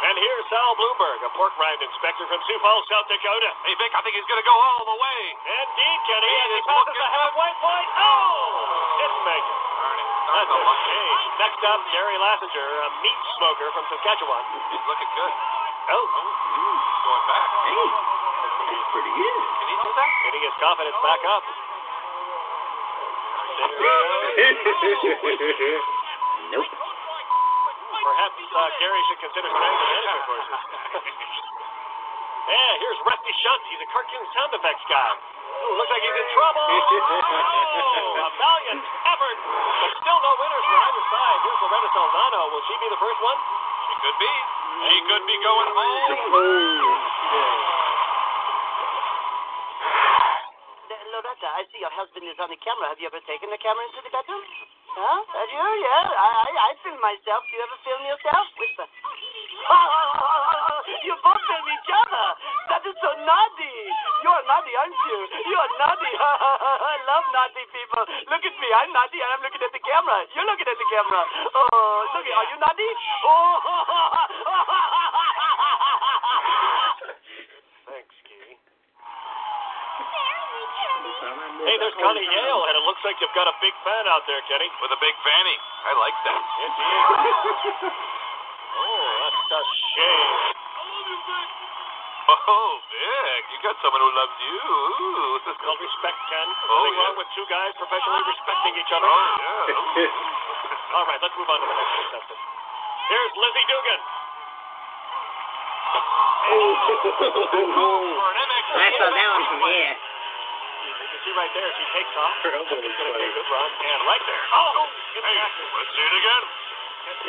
And 0.00 0.16
here's 0.16 0.46
Sal 0.48 0.72
Bloomberg, 0.80 1.20
a 1.28 1.30
pork 1.36 1.52
rind 1.60 1.76
inspector 1.84 2.24
from 2.24 2.40
Sioux 2.48 2.56
Falls, 2.64 2.88
South 2.88 3.04
Dakota. 3.04 3.52
Hey, 3.68 3.76
Vic, 3.76 3.92
I 3.92 4.00
think 4.00 4.16
he's 4.16 4.24
going 4.24 4.40
to 4.40 4.48
go 4.48 4.56
all 4.56 4.80
the 4.88 4.96
way. 4.96 5.20
Indeed, 5.44 6.00
Kenny, 6.08 6.24
He 6.24 6.40
as 6.40 6.50
he 6.56 6.60
passes 6.64 6.96
the 6.96 7.04
halfway 7.04 7.52
point. 7.60 7.84
Oh! 8.00 8.96
Didn't 8.96 9.24
make 9.28 9.44
it. 9.44 9.60
That's 10.30 10.48
a 10.48 10.56
shame. 10.56 11.20
Next 11.36 11.60
up, 11.68 11.80
Gary 11.92 12.16
Lassinger, 12.16 12.68
a 12.80 12.88
meat 13.04 13.20
smoker 13.36 13.68
from 13.76 13.84
Saskatchewan. 13.92 14.40
He's 14.72 14.80
looking 14.88 15.10
good. 15.20 15.32
Oh, 15.92 16.00
oh 16.00 16.32
Going 17.04 17.24
back. 17.28 17.48
Hey, 17.68 17.88
that's 18.72 18.88
pretty 18.96 19.12
good. 19.12 19.36
Can 19.36 19.68
he 19.68 19.76
do 19.84 19.90
that? 20.00 20.10
getting 20.24 20.42
his 20.48 20.56
confidence 20.64 20.96
back 21.04 21.20
up. 21.28 21.44
nope. 26.56 26.89
Perhaps 28.00 28.40
uh, 28.40 28.60
Gary 28.80 29.02
should 29.12 29.20
consider 29.20 29.48
trying 29.52 29.76
the 29.76 29.86
management 29.92 30.24
courses. 30.24 30.60
yeah, 32.48 32.72
here's 32.80 33.00
Rusty 33.04 33.32
Shunt. 33.44 33.62
He's 33.68 33.82
a 33.84 33.88
cartoon 33.92 34.24
sound 34.32 34.52
effects 34.56 34.84
guy. 34.88 35.10
Ooh, 35.60 35.76
looks 35.76 35.92
like 35.92 36.00
he's 36.00 36.16
in 36.16 36.28
trouble. 36.32 36.64
Oh, 37.80 38.26
a 38.26 38.30
valiant 38.36 38.84
effort, 39.08 39.38
but 39.40 39.92
still 40.00 40.18
no 40.20 40.32
winners 40.36 40.64
for 40.68 40.78
either 40.80 41.04
side. 41.10 41.38
Here's 41.44 41.60
Loretta 41.60 41.88
Saldano. 41.92 42.40
Will 42.52 42.64
she 42.68 42.74
be 42.80 42.88
the 42.92 43.00
first 43.00 43.20
one? 43.20 43.38
She 43.88 43.94
could 44.04 44.16
be. 44.20 44.32
She 44.88 44.96
could 45.08 45.24
be 45.26 45.36
going 45.40 45.70
home. 45.74 46.00
Loretta, 51.10 51.48
I 51.52 51.68
see 51.68 51.80
your 51.84 51.92
husband 51.92 52.24
is 52.24 52.38
on 52.40 52.48
the 52.48 52.60
camera. 52.64 52.88
Have 52.88 52.96
you 52.96 53.04
ever 53.10 53.20
taken 53.28 53.52
the 53.52 53.60
camera 53.60 53.84
into 53.92 54.00
the 54.00 54.12
bedroom? 54.12 54.40
Huh? 55.00 55.24
You? 55.48 55.64
Yeah. 55.80 56.12
I, 56.12 56.28
I, 56.44 56.52
I 56.60 56.70
film 56.84 57.00
myself. 57.00 57.40
Do 57.48 57.56
you 57.56 57.64
ever 57.64 57.78
film 57.80 58.04
yourself? 58.04 58.44
Whisper. 58.60 58.84
Oh, 59.60 59.76
oh, 59.76 60.16
oh, 60.16 60.80
you 61.04 61.12
both 61.20 61.36
film 61.36 61.66
each 61.68 61.90
other. 61.92 62.26
That 62.72 62.80
is 62.80 62.96
so 62.96 63.12
naughty. 63.28 63.76
You're 64.24 64.40
naughty, 64.48 64.72
aren't 64.72 64.96
you? 64.96 65.18
You're 65.52 65.70
naughty. 65.76 66.12
I 66.16 66.96
love 67.04 67.28
naughty 67.28 67.68
people. 67.68 68.02
Look 68.32 68.40
at 68.40 68.56
me. 68.56 68.68
I'm 68.72 68.88
naughty 68.96 69.20
and 69.20 69.30
I'm 69.36 69.44
looking 69.44 69.60
at 69.60 69.68
the 69.76 69.84
camera. 69.84 70.24
You're 70.32 70.48
looking 70.48 70.64
at 70.64 70.78
the 70.80 70.88
camera. 70.88 71.22
Oh, 71.52 72.08
look. 72.16 72.24
Are 72.24 72.48
you 72.48 72.56
naughty? 72.56 72.88
Oh. 73.28 73.60
Thanks, 77.92 78.16
Gary. 78.24 78.56
Hey, 81.70 81.78
there's 81.78 81.94
Connie 82.02 82.26
Yale, 82.26 82.66
and 82.66 82.74
it 82.74 82.82
looks 82.82 82.98
like 83.06 83.14
you've 83.22 83.30
got 83.30 83.46
a 83.46 83.54
big 83.62 83.70
fan 83.86 84.02
out 84.10 84.26
there, 84.26 84.42
Kenny. 84.50 84.66
With 84.82 84.90
a 84.90 84.98
big 84.98 85.14
fanny. 85.22 85.54
I 85.86 85.94
like 86.02 86.18
that. 86.26 86.42
Indeed. 86.66 87.06
oh, 88.82 89.06
that's 89.22 89.54
a 89.54 89.78
shame. 89.94 90.34
Oh, 92.26 92.70
Vic, 92.90 93.42
you 93.54 93.58
got 93.62 93.78
someone 93.86 94.02
who 94.02 94.10
loves 94.18 94.34
you. 94.42 94.58
Ooh. 94.58 95.38
It's 95.46 95.62
respect, 95.62 96.18
Ken. 96.26 96.48
Oh, 96.50 96.74
Nothing 96.74 96.90
yeah. 96.90 97.02
wrong 97.06 97.16
with 97.22 97.30
two 97.38 97.46
guys 97.46 97.70
professionally 97.78 98.26
respecting 98.26 98.74
each 98.74 98.90
other. 98.90 99.06
Oh, 99.06 99.30
yeah. 99.38 100.10
All 100.98 101.06
right, 101.06 101.22
let's 101.22 101.38
move 101.38 101.46
on 101.54 101.58
to 101.62 101.66
the 101.70 101.76
next 101.78 101.94
contestant. 102.02 102.40
Here's 103.14 103.34
Lizzie 103.38 103.66
Dugan. 103.70 104.00
For 106.50 108.26
an 108.26 108.38
MXC 108.42 108.74
I 108.74 108.90
saw 108.98 109.06
that 109.06 109.28
one 109.38 109.44
from 109.54 109.62
here. 109.70 110.09
You 111.30 111.38
can 111.38 111.46
see 111.46 111.46
right 111.46 111.54
there, 111.54 111.70
she 111.78 111.86
takes 111.94 112.14
off. 112.18 112.34
Her 112.42 112.52
elbow 112.58 112.74
She's 112.74 112.90
was 112.90 112.94
going 112.98 113.06
to 113.06 113.14
be 113.14 113.22
a 113.22 113.30
funny. 113.30 113.38
good 113.38 113.48
run. 113.54 113.70
And 113.70 114.00
right 114.02 114.24
there. 114.26 114.44
Oh! 114.50 114.82
Good 115.14 115.22
Hey, 115.22 115.36
tackle. 115.38 115.68
let's 115.78 115.90
see 115.94 116.02
it 116.10 116.16
again. 116.18 116.42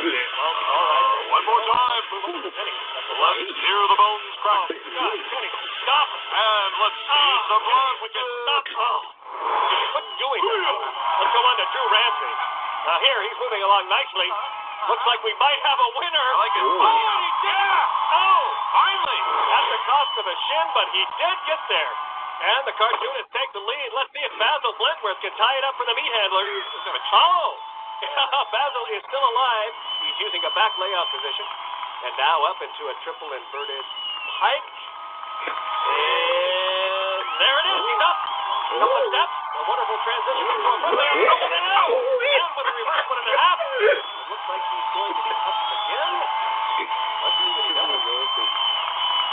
Well, 0.01 0.55
all 0.73 0.85
right. 0.89 1.29
One 1.29 1.43
more 1.45 1.61
time. 1.69 2.03
Move 2.09 2.25
on 2.33 2.41
to 2.41 2.49
Kenny. 2.49 2.75
That's 2.81 3.05
a 3.05 3.15
Let's 3.21 3.45
left. 3.45 3.61
hear 3.61 3.79
the 3.93 3.97
bones 4.01 4.33
crowd. 4.41 4.67
Stop. 5.85 6.07
And 6.33 6.71
let's 6.81 6.97
see 6.97 7.13
Oh, 7.13 7.45
some 7.45 7.61
blood. 7.61 7.93
Would 8.01 8.13
oh. 8.13 8.17
you 8.17 8.25
stop? 8.41 8.65
Oh. 8.81 9.01
Quit 9.93 10.05
doing 10.17 10.41
that. 10.49 10.77
Let's 11.21 11.33
go 11.37 11.41
on 11.45 11.55
to 11.61 11.65
Drew 11.69 11.85
Ramsey. 11.93 12.33
Now 12.89 12.97
here, 13.05 13.19
he's 13.21 13.37
moving 13.37 13.61
along 13.61 13.85
nicely. 13.85 14.29
Looks 14.89 15.05
like 15.05 15.21
we 15.21 15.33
might 15.37 15.61
have 15.61 15.77
a 15.77 15.89
winner. 16.01 16.25
I 16.25 16.37
like 16.41 16.53
it. 16.57 16.65
Ooh. 16.65 16.81
Oh, 16.81 17.21
yeah. 17.45 18.17
Oh! 18.17 18.41
Finally. 18.73 19.19
At 19.61 19.65
the 19.69 19.79
cost 19.85 20.13
of 20.17 20.25
a 20.25 20.35
shin, 20.49 20.65
but 20.73 20.87
he 20.89 21.01
did 21.21 21.37
get 21.45 21.61
there. 21.69 21.93
And 22.41 22.61
the 22.65 22.73
cartoonist 22.73 23.29
takes 23.37 23.53
the 23.53 23.61
lead. 23.61 23.89
Let's 23.93 24.09
see 24.17 24.23
if 24.25 24.33
Basil 24.41 24.73
Blentworth 24.81 25.21
can 25.21 25.33
tie 25.37 25.57
it 25.61 25.65
up 25.65 25.77
for 25.77 25.85
the 25.85 25.93
meat 25.93 26.09
handler. 26.09 26.45
Oh! 27.13 27.53
Basil 28.53 28.83
is 28.97 29.03
still 29.05 29.21
alive. 29.21 29.73
He's 30.01 30.17
using 30.25 30.41
a 30.41 30.51
back 30.57 30.73
layout 30.81 31.05
position. 31.13 31.45
And 32.09 32.13
now 32.17 32.41
up 32.49 32.57
into 32.65 32.83
a 32.89 32.95
triple 33.05 33.29
inverted 33.29 33.85
pike. 34.41 34.73
And 35.45 37.25
there 37.37 37.57
it 37.61 37.67
is. 37.77 37.81
He's 37.85 38.01
up. 38.01 38.17
A 38.17 38.77
couple 38.81 38.97
of 38.97 39.05
steps. 39.13 39.33
A 39.37 39.61
wonderful 39.69 39.97
transition 40.01 40.45
into 40.49 40.65
a 40.65 40.77
front 40.81 40.97
layer. 40.97 41.13
Down 41.13 42.51
with 42.57 42.65
a 42.65 42.73
reverse 42.73 43.05
one 43.05 43.19
and 43.21 43.29
a 43.29 43.35
half. 43.37 43.57
It 43.61 44.01
looks 44.33 44.47
like 44.49 44.63
he's 44.65 44.89
going 44.97 45.13
to 45.13 45.21
be 45.21 45.33
up 45.45 45.59
again. 45.77 46.13
Let's 47.21 47.37
see 47.37 47.49
what 47.53 47.65
he 47.69 47.73
does. 47.77 48.01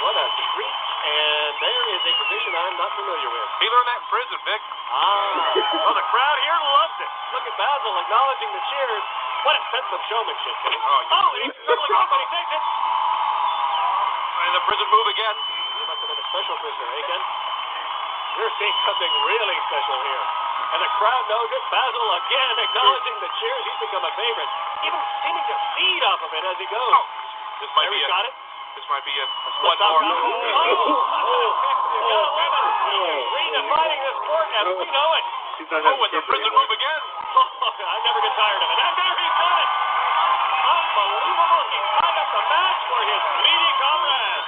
What 0.05 0.15
a 0.15 0.27
treat. 0.29 0.77
And 1.09 1.53
there 1.59 1.85
is 1.97 2.03
a 2.05 2.13
position 2.21 2.53
I'm 2.55 2.77
not 2.79 2.93
familiar 2.95 3.31
with. 3.33 3.48
He 3.59 3.67
learned 3.67 3.89
that 3.91 3.99
in 3.99 4.07
prison, 4.07 4.39
Vic. 4.47 4.63
Ah. 4.95 5.83
Well, 5.83 5.97
the 5.99 6.07
crowd 6.15 6.39
here 6.47 6.61
loves 6.63 6.97
it. 7.03 7.11
Look 7.35 7.45
at 7.45 7.55
Basil 7.59 7.93
acknowledging 8.07 8.51
the 8.55 8.63
cheers. 8.71 9.05
What 9.43 9.55
a 9.59 9.63
sense 9.75 9.91
of 9.91 10.01
showmanship. 10.07 10.55
Kenny. 10.63 10.79
Oh, 10.79 11.01
oh 11.19 11.31
he's 11.43 11.55
struggling 11.67 11.95
off, 11.99 12.09
but 12.11 12.21
he 12.23 12.29
takes 12.31 12.53
it. 12.55 12.63
And 14.39 14.51
the 14.55 14.63
prison 14.67 14.87
move 14.95 15.09
again. 15.11 15.37
He 15.79 15.83
must 15.91 16.01
have 16.03 16.11
been 16.11 16.23
a 16.23 16.29
special 16.31 16.55
prisoner, 16.63 16.89
eh, 16.89 17.05
Ken? 17.11 17.23
You're 18.39 18.55
seeing 18.63 18.77
something 18.87 19.13
really 19.27 19.59
special 19.67 19.99
here. 20.07 20.25
And 20.69 20.81
the 20.85 20.93
crowd 21.01 21.25
knows 21.27 21.51
it. 21.51 21.63
Basil 21.75 22.07
again 22.23 22.55
acknowledging 22.63 23.17
the 23.19 23.31
cheers. 23.43 23.63
He's 23.67 23.81
become 23.91 24.05
a 24.07 24.13
favorite. 24.15 24.51
Even 24.87 25.01
seeming 25.27 25.47
to 25.51 25.57
feed 25.75 26.03
off 26.07 26.21
of 26.23 26.31
it 26.31 26.45
as 26.47 26.57
he 26.63 26.67
goes. 26.71 26.93
Oh, 26.95 27.07
this 27.59 27.71
might 27.75 27.91
there 27.91 27.99
be 27.99 27.99
he 27.99 28.07
a, 28.07 28.11
got 28.11 28.25
it. 28.31 28.35
This 28.79 28.87
might 28.87 29.03
be 29.03 29.11
a 29.11 29.27
One 29.67 29.75
more. 29.75 30.07
Oh, 30.07 31.03
oh, 31.35 31.51
redefining 33.27 34.01
the 34.07 34.13
sport 34.23 34.47
as 34.55 34.71
we 34.71 34.87
know 34.95 35.11
it. 35.19 35.25
Oh, 35.67 35.99
and 35.99 36.13
the 36.15 36.23
prison 36.23 36.51
move 36.55 36.71
again. 36.71 37.03
I 37.91 37.97
never 38.07 38.23
get 38.23 38.35
tired 38.39 38.63
of 38.63 38.71
it. 38.71 38.79
And 38.79 38.95
there 38.95 39.17
he's 39.19 39.35
done 39.35 39.59
it. 39.59 39.71
Unbelievable. 40.63 41.65
He 41.75 41.79
tied 41.91 42.17
up 42.23 42.29
the 42.31 42.43
match 42.55 42.79
for 42.87 43.01
his 43.03 43.23
meaty 43.43 43.73
comrade. 43.83 44.47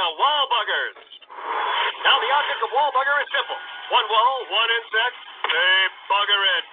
To 0.00 0.08
wall 0.16 0.48
buggers. 0.48 0.96
Now, 2.00 2.16
the 2.16 2.30
object 2.32 2.60
of 2.64 2.72
wall 2.72 2.88
bugger 2.96 3.12
is 3.20 3.28
simple. 3.28 3.58
One 3.92 4.06
wall, 4.08 4.34
one 4.48 4.70
insect, 4.80 5.16
they 5.44 5.76
bugger 6.08 6.40
it. 6.56 6.66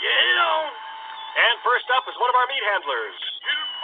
Yeah. 0.00 0.72
And 1.34 1.54
first 1.66 1.84
up 1.92 2.06
is 2.08 2.16
one 2.16 2.30
of 2.30 2.36
our 2.38 2.46
meat 2.48 2.62
handlers. 2.64 3.18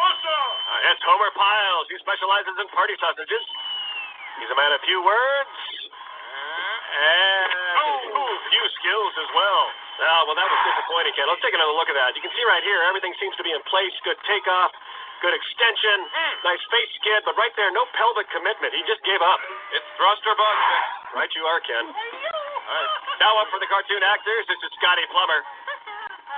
Uh, 0.00 0.88
it's 0.94 1.02
Homer 1.04 1.34
Piles. 1.34 1.84
He 1.90 1.98
specializes 2.00 2.54
in 2.56 2.66
party 2.72 2.94
sausages. 2.96 3.44
He's 4.40 4.48
a 4.48 4.56
man 4.56 4.72
of 4.72 4.80
few 4.86 5.02
words. 5.04 5.56
And 6.90 7.50
ooh, 8.16 8.34
few 8.48 8.64
skills 8.80 9.12
as 9.20 9.30
well. 9.36 9.62
Ah, 10.00 10.24
well, 10.24 10.38
that 10.38 10.48
was 10.48 10.60
disappointing, 10.64 11.12
Ken. 11.12 11.28
Let's 11.28 11.44
take 11.44 11.52
another 11.52 11.76
look 11.76 11.92
at 11.92 11.98
that. 11.98 12.16
You 12.16 12.22
can 12.24 12.32
see 12.32 12.44
right 12.48 12.64
here, 12.64 12.80
everything 12.88 13.12
seems 13.20 13.36
to 13.36 13.44
be 13.44 13.52
in 13.52 13.60
place. 13.68 13.92
Good 14.06 14.16
takeoff, 14.24 14.72
good 15.20 15.36
extension, 15.36 15.96
hmm. 16.08 16.34
nice 16.44 16.64
face 16.72 16.92
skid, 17.00 17.20
but 17.28 17.36
right 17.36 17.52
there, 17.56 17.68
no 17.72 17.84
pelvic 17.94 18.28
commitment. 18.32 18.72
He 18.72 18.82
just 18.88 19.04
gave 19.04 19.20
up. 19.20 19.40
It's 19.76 19.86
thrust 20.00 20.24
or 20.24 20.34
bust. 20.34 20.60
Right 21.14 21.32
you 21.36 21.44
are, 21.44 21.60
Ken. 21.60 21.84
All 21.84 21.94
right. 21.94 22.90
Now 23.20 23.36
up 23.36 23.48
for 23.52 23.60
the 23.60 23.68
cartoon 23.68 24.00
actors. 24.00 24.48
This 24.48 24.60
is 24.64 24.70
Scotty 24.80 25.04
Plummer. 25.12 25.44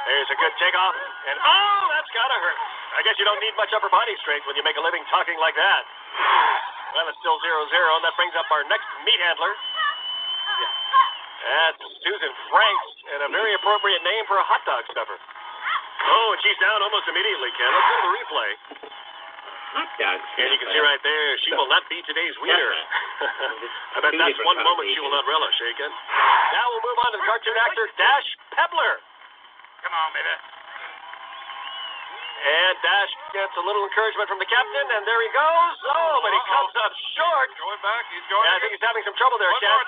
There's 0.02 0.30
a 0.34 0.38
good 0.38 0.54
takeoff, 0.58 0.96
and 1.30 1.38
oh, 1.38 1.82
that's 1.94 2.10
gotta 2.10 2.34
hurt. 2.42 2.58
I 2.98 3.06
guess 3.06 3.14
you 3.22 3.24
don't 3.24 3.38
need 3.38 3.54
much 3.54 3.70
upper 3.70 3.86
body 3.86 4.18
strength 4.18 4.44
when 4.50 4.58
you 4.58 4.66
make 4.66 4.74
a 4.74 4.82
living 4.82 5.06
talking 5.14 5.38
like 5.38 5.54
that. 5.54 5.82
Well, 6.92 7.06
it's 7.06 7.16
still 7.22 7.38
zero 7.40 7.62
zero, 7.70 7.96
and 7.96 8.04
that 8.04 8.12
brings 8.18 8.34
up 8.34 8.50
our 8.50 8.66
next 8.66 8.84
meat 9.06 9.20
handler. 9.22 9.54
That's 11.42 11.82
Susan 12.02 12.32
Franks, 12.50 12.90
and 13.14 13.18
a 13.26 13.30
very 13.30 13.54
appropriate 13.54 14.02
name 14.02 14.26
for 14.26 14.42
a 14.42 14.46
hot 14.46 14.62
dog 14.66 14.82
stuffer. 14.90 15.18
Oh, 16.02 16.34
and 16.34 16.40
she's 16.42 16.58
down 16.58 16.82
almost 16.82 17.06
immediately, 17.06 17.50
Ken. 17.54 17.70
Let's 17.70 17.86
go 17.86 17.94
to 17.94 18.04
the 18.06 18.14
replay. 18.18 18.50
And 19.72 20.52
you 20.52 20.58
can 20.60 20.68
see 20.68 20.82
right 20.84 21.00
there, 21.00 21.28
she 21.40 21.50
will 21.56 21.70
not 21.70 21.88
be 21.88 22.04
today's 22.04 22.36
winner. 22.44 22.72
I 23.96 24.04
bet 24.04 24.12
that's 24.12 24.40
one 24.44 24.60
moment 24.60 24.92
she 24.92 25.00
will 25.00 25.14
not 25.14 25.24
relish, 25.24 25.56
eh, 25.64 25.72
Ken? 25.80 25.88
Now 25.88 26.64
we'll 26.68 26.84
move 26.84 26.98
on 27.00 27.08
to 27.16 27.18
the 27.22 27.24
cartoon 27.24 27.56
actor 27.56 27.86
Dash 27.96 28.28
Pebler. 28.52 29.00
Come 29.80 29.94
on, 29.96 30.12
baby. 30.12 30.61
And 32.42 32.74
Dash 32.82 33.12
gets 33.30 33.54
a 33.54 33.62
little 33.62 33.86
encouragement 33.86 34.26
from 34.26 34.42
the 34.42 34.48
captain, 34.50 34.86
and 34.98 35.06
there 35.06 35.20
he 35.22 35.30
goes. 35.30 35.74
Oh, 35.94 36.18
but 36.26 36.34
he 36.34 36.42
comes 36.50 36.74
up 36.82 36.90
short. 37.14 37.48
Going 37.54 37.78
back. 37.86 38.02
He's 38.10 38.26
going. 38.26 38.42
Yeah, 38.42 38.58
I 38.58 38.58
think 38.58 38.74
he's 38.74 38.82
having 38.82 39.04
some 39.06 39.14
trouble 39.14 39.38
there, 39.38 39.46
One 39.54 39.62
Ken. 39.62 39.70
more. 39.70 39.86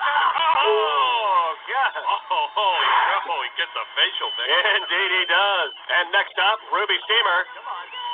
Oh, 0.63 0.63
oh 0.63 1.49
God. 1.67 1.91
Oh, 1.99 2.31
oh, 2.31 2.47
holy 2.55 2.87
crow. 2.87 3.35
Oh, 3.35 3.39
he 3.43 3.51
gets 3.59 3.75
a 3.75 3.85
facial 3.99 4.31
thing. 4.39 4.47
Indeed 4.79 5.11
he 5.19 5.23
does. 5.27 5.69
And 5.99 6.05
next 6.15 6.39
up, 6.39 6.63
Ruby 6.71 6.95
Steamer. 7.03 7.43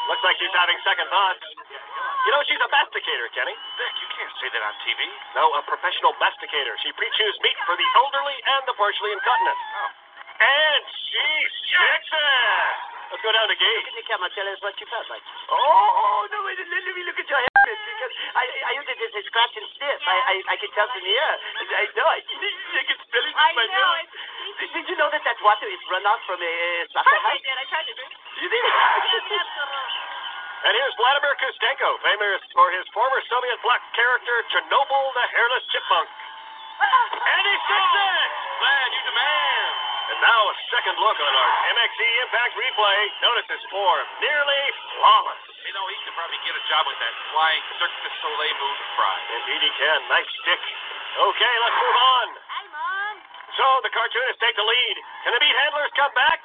Looks 0.10 0.26
like 0.26 0.42
she's 0.42 0.56
having 0.58 0.76
second 0.82 1.06
thoughts. 1.14 1.46
You 2.26 2.32
know, 2.34 2.42
she's 2.50 2.58
a 2.58 2.70
masticator, 2.74 3.30
Kenny. 3.38 3.54
Vic, 3.78 3.94
you 4.02 4.08
can't 4.18 4.34
say 4.42 4.50
that 4.58 4.64
on 4.66 4.74
TV. 4.82 5.06
No, 5.38 5.54
a 5.54 5.62
professional 5.70 6.18
masticator. 6.18 6.74
She 6.82 6.90
pre-chews 6.98 7.38
meat 7.46 7.58
for 7.70 7.78
the 7.78 7.86
elderly 7.94 8.38
and 8.58 8.66
the 8.66 8.74
partially 8.74 9.14
incontinent. 9.14 9.58
Oh. 9.58 9.90
And 10.42 10.82
she 11.06 11.30
shakes 11.70 12.10
it. 12.10 12.91
Let's 13.12 13.20
go 13.28 13.32
down 13.36 13.52
to 13.52 13.58
Gabe. 13.60 13.84
Look 13.84 13.92
at 13.92 13.98
the 14.00 14.08
camera. 14.08 14.32
Tell 14.32 14.48
us 14.48 14.60
what 14.64 14.72
you 14.80 14.88
felt 14.88 15.04
like. 15.12 15.20
Oh, 15.52 16.24
no, 16.32 16.38
wait, 16.48 16.56
Let, 16.56 16.72
let 16.72 16.96
me 16.96 17.04
look 17.04 17.20
at 17.20 17.28
your 17.28 17.44
hair 17.44 17.52
because 17.76 18.14
I, 18.40 18.44
I 18.48 18.72
heard 18.80 18.88
that 18.88 18.98
there's 19.04 19.18
a 19.20 19.24
scratch 19.28 19.52
and 19.60 19.68
sniff. 19.76 20.00
I, 20.08 20.16
I, 20.32 20.36
I 20.48 20.56
can 20.56 20.72
tell 20.72 20.88
from 20.88 21.04
here. 21.04 21.34
I 21.76 21.92
know. 21.92 22.08
I, 22.08 22.24
I 22.24 22.84
can 22.88 22.98
smell 23.04 23.26
it 23.28 23.36
I 23.36 23.52
with 23.52 23.60
my 23.60 23.68
know, 23.68 23.84
nose. 23.84 24.08
Did, 24.64 24.70
did 24.80 24.86
you 24.88 24.96
know 24.96 25.12
that 25.12 25.24
that 25.28 25.36
water 25.44 25.68
is 25.68 25.82
runoff 25.92 26.24
from 26.24 26.40
a 26.40 26.54
uh, 26.88 27.04
Of 27.04 27.04
course 27.04 27.28
I 27.28 27.36
did. 27.36 27.56
I 27.60 27.66
tried 27.68 27.88
to 27.92 27.96
drink. 28.00 28.16
You 28.40 28.48
did? 28.48 28.64
And 30.62 30.72
here's 30.78 30.96
Vladimir 30.96 31.36
Kustenko, 31.36 31.90
famous 32.06 32.40
for 32.56 32.72
his 32.72 32.86
former 32.96 33.20
Soviet 33.28 33.60
bloc 33.60 33.82
character 33.92 34.40
Chernobyl 34.56 35.04
the 35.20 35.26
Hairless 35.36 35.66
Chipmunk. 35.74 36.08
And 36.80 37.44
he 37.44 37.56
sticks 37.60 37.92
it! 37.92 38.30
Glad 38.62 38.88
you 38.96 39.02
demand. 39.04 39.91
And 40.12 40.20
now 40.20 40.44
a 40.44 40.56
second 40.68 41.00
look 41.00 41.16
on 41.24 41.32
our 41.32 41.52
MXC 41.72 42.00
Impact 42.28 42.52
replay. 42.60 43.00
Notice 43.24 43.48
his 43.48 43.64
form, 43.72 44.04
nearly 44.20 44.64
flawless. 45.00 45.40
You 45.64 45.72
know, 45.72 45.88
he 45.88 45.96
could 46.04 46.12
probably 46.20 46.36
get 46.44 46.52
a 46.52 46.64
job 46.68 46.84
with 46.84 47.00
that 47.00 47.16
flying 47.32 47.64
Cirque 47.80 47.96
du 47.96 48.12
Soleil 48.20 48.56
moon 48.60 48.78
fry. 49.00 49.18
Indeed 49.40 49.62
he 49.64 49.72
can. 49.80 50.00
Nice 50.12 50.28
stick. 50.44 50.60
Okay, 51.16 51.56
let's 51.64 51.80
move 51.80 51.96
on. 51.96 52.28
Hi, 52.44 52.64
Mom. 52.76 53.16
So 53.56 53.66
the 53.88 53.92
cartoonists 53.96 54.44
take 54.44 54.60
the 54.60 54.68
lead. 54.68 54.96
Can 55.24 55.32
the 55.32 55.40
meat 55.40 55.56
handlers 55.64 55.96
come 55.96 56.12
back? 56.12 56.44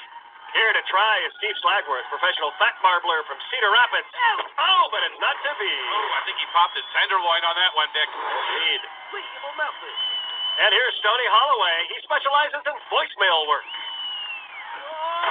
Here 0.54 0.70
to 0.70 0.82
try 0.86 1.26
is 1.26 1.34
Steve 1.42 1.58
Slagworth, 1.58 2.06
professional 2.06 2.54
fat 2.62 2.78
marbler 2.86 3.26
from 3.26 3.36
Cedar 3.50 3.74
Rapids. 3.74 4.06
Oh, 4.62 4.84
but 4.94 5.02
it's 5.10 5.18
not 5.18 5.34
to 5.42 5.52
be. 5.58 5.74
Oh, 5.74 6.08
I 6.14 6.22
think 6.22 6.38
he 6.38 6.46
popped 6.54 6.78
his 6.78 6.86
tenderloin 6.94 7.42
on 7.42 7.58
that 7.58 7.74
one, 7.74 7.90
Dick. 7.90 8.06
Indeed. 8.14 8.82
And 10.56 10.72
here's 10.72 10.96
Stoney 11.04 11.28
Holloway. 11.28 11.78
He 11.92 12.00
specializes 12.00 12.64
in 12.64 12.76
voicemail 12.88 13.44
work. 13.44 13.68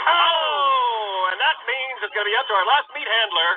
Oh, 0.05 1.33
and 1.33 1.37
that 1.41 1.57
means 1.65 1.97
it's 2.05 2.13
going 2.13 2.29
to 2.29 2.31
be 2.31 2.37
up 2.37 2.45
to 2.45 2.53
our 2.53 2.67
last 2.69 2.85
meat 2.93 3.09
handler, 3.09 3.51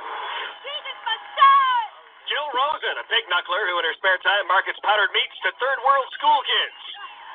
Jesus, 0.64 0.98
my 1.04 1.18
son. 1.36 1.84
Jill 2.24 2.48
Rosen, 2.56 2.96
a 2.96 3.04
pig 3.12 3.24
knuckler 3.28 3.68
who 3.68 3.76
in 3.80 3.84
her 3.84 3.96
spare 4.00 4.16
time 4.24 4.48
markets 4.48 4.80
powdered 4.80 5.12
meats 5.12 5.36
to 5.44 5.52
third 5.60 5.78
world 5.84 6.08
school 6.16 6.40
kids. 6.40 6.80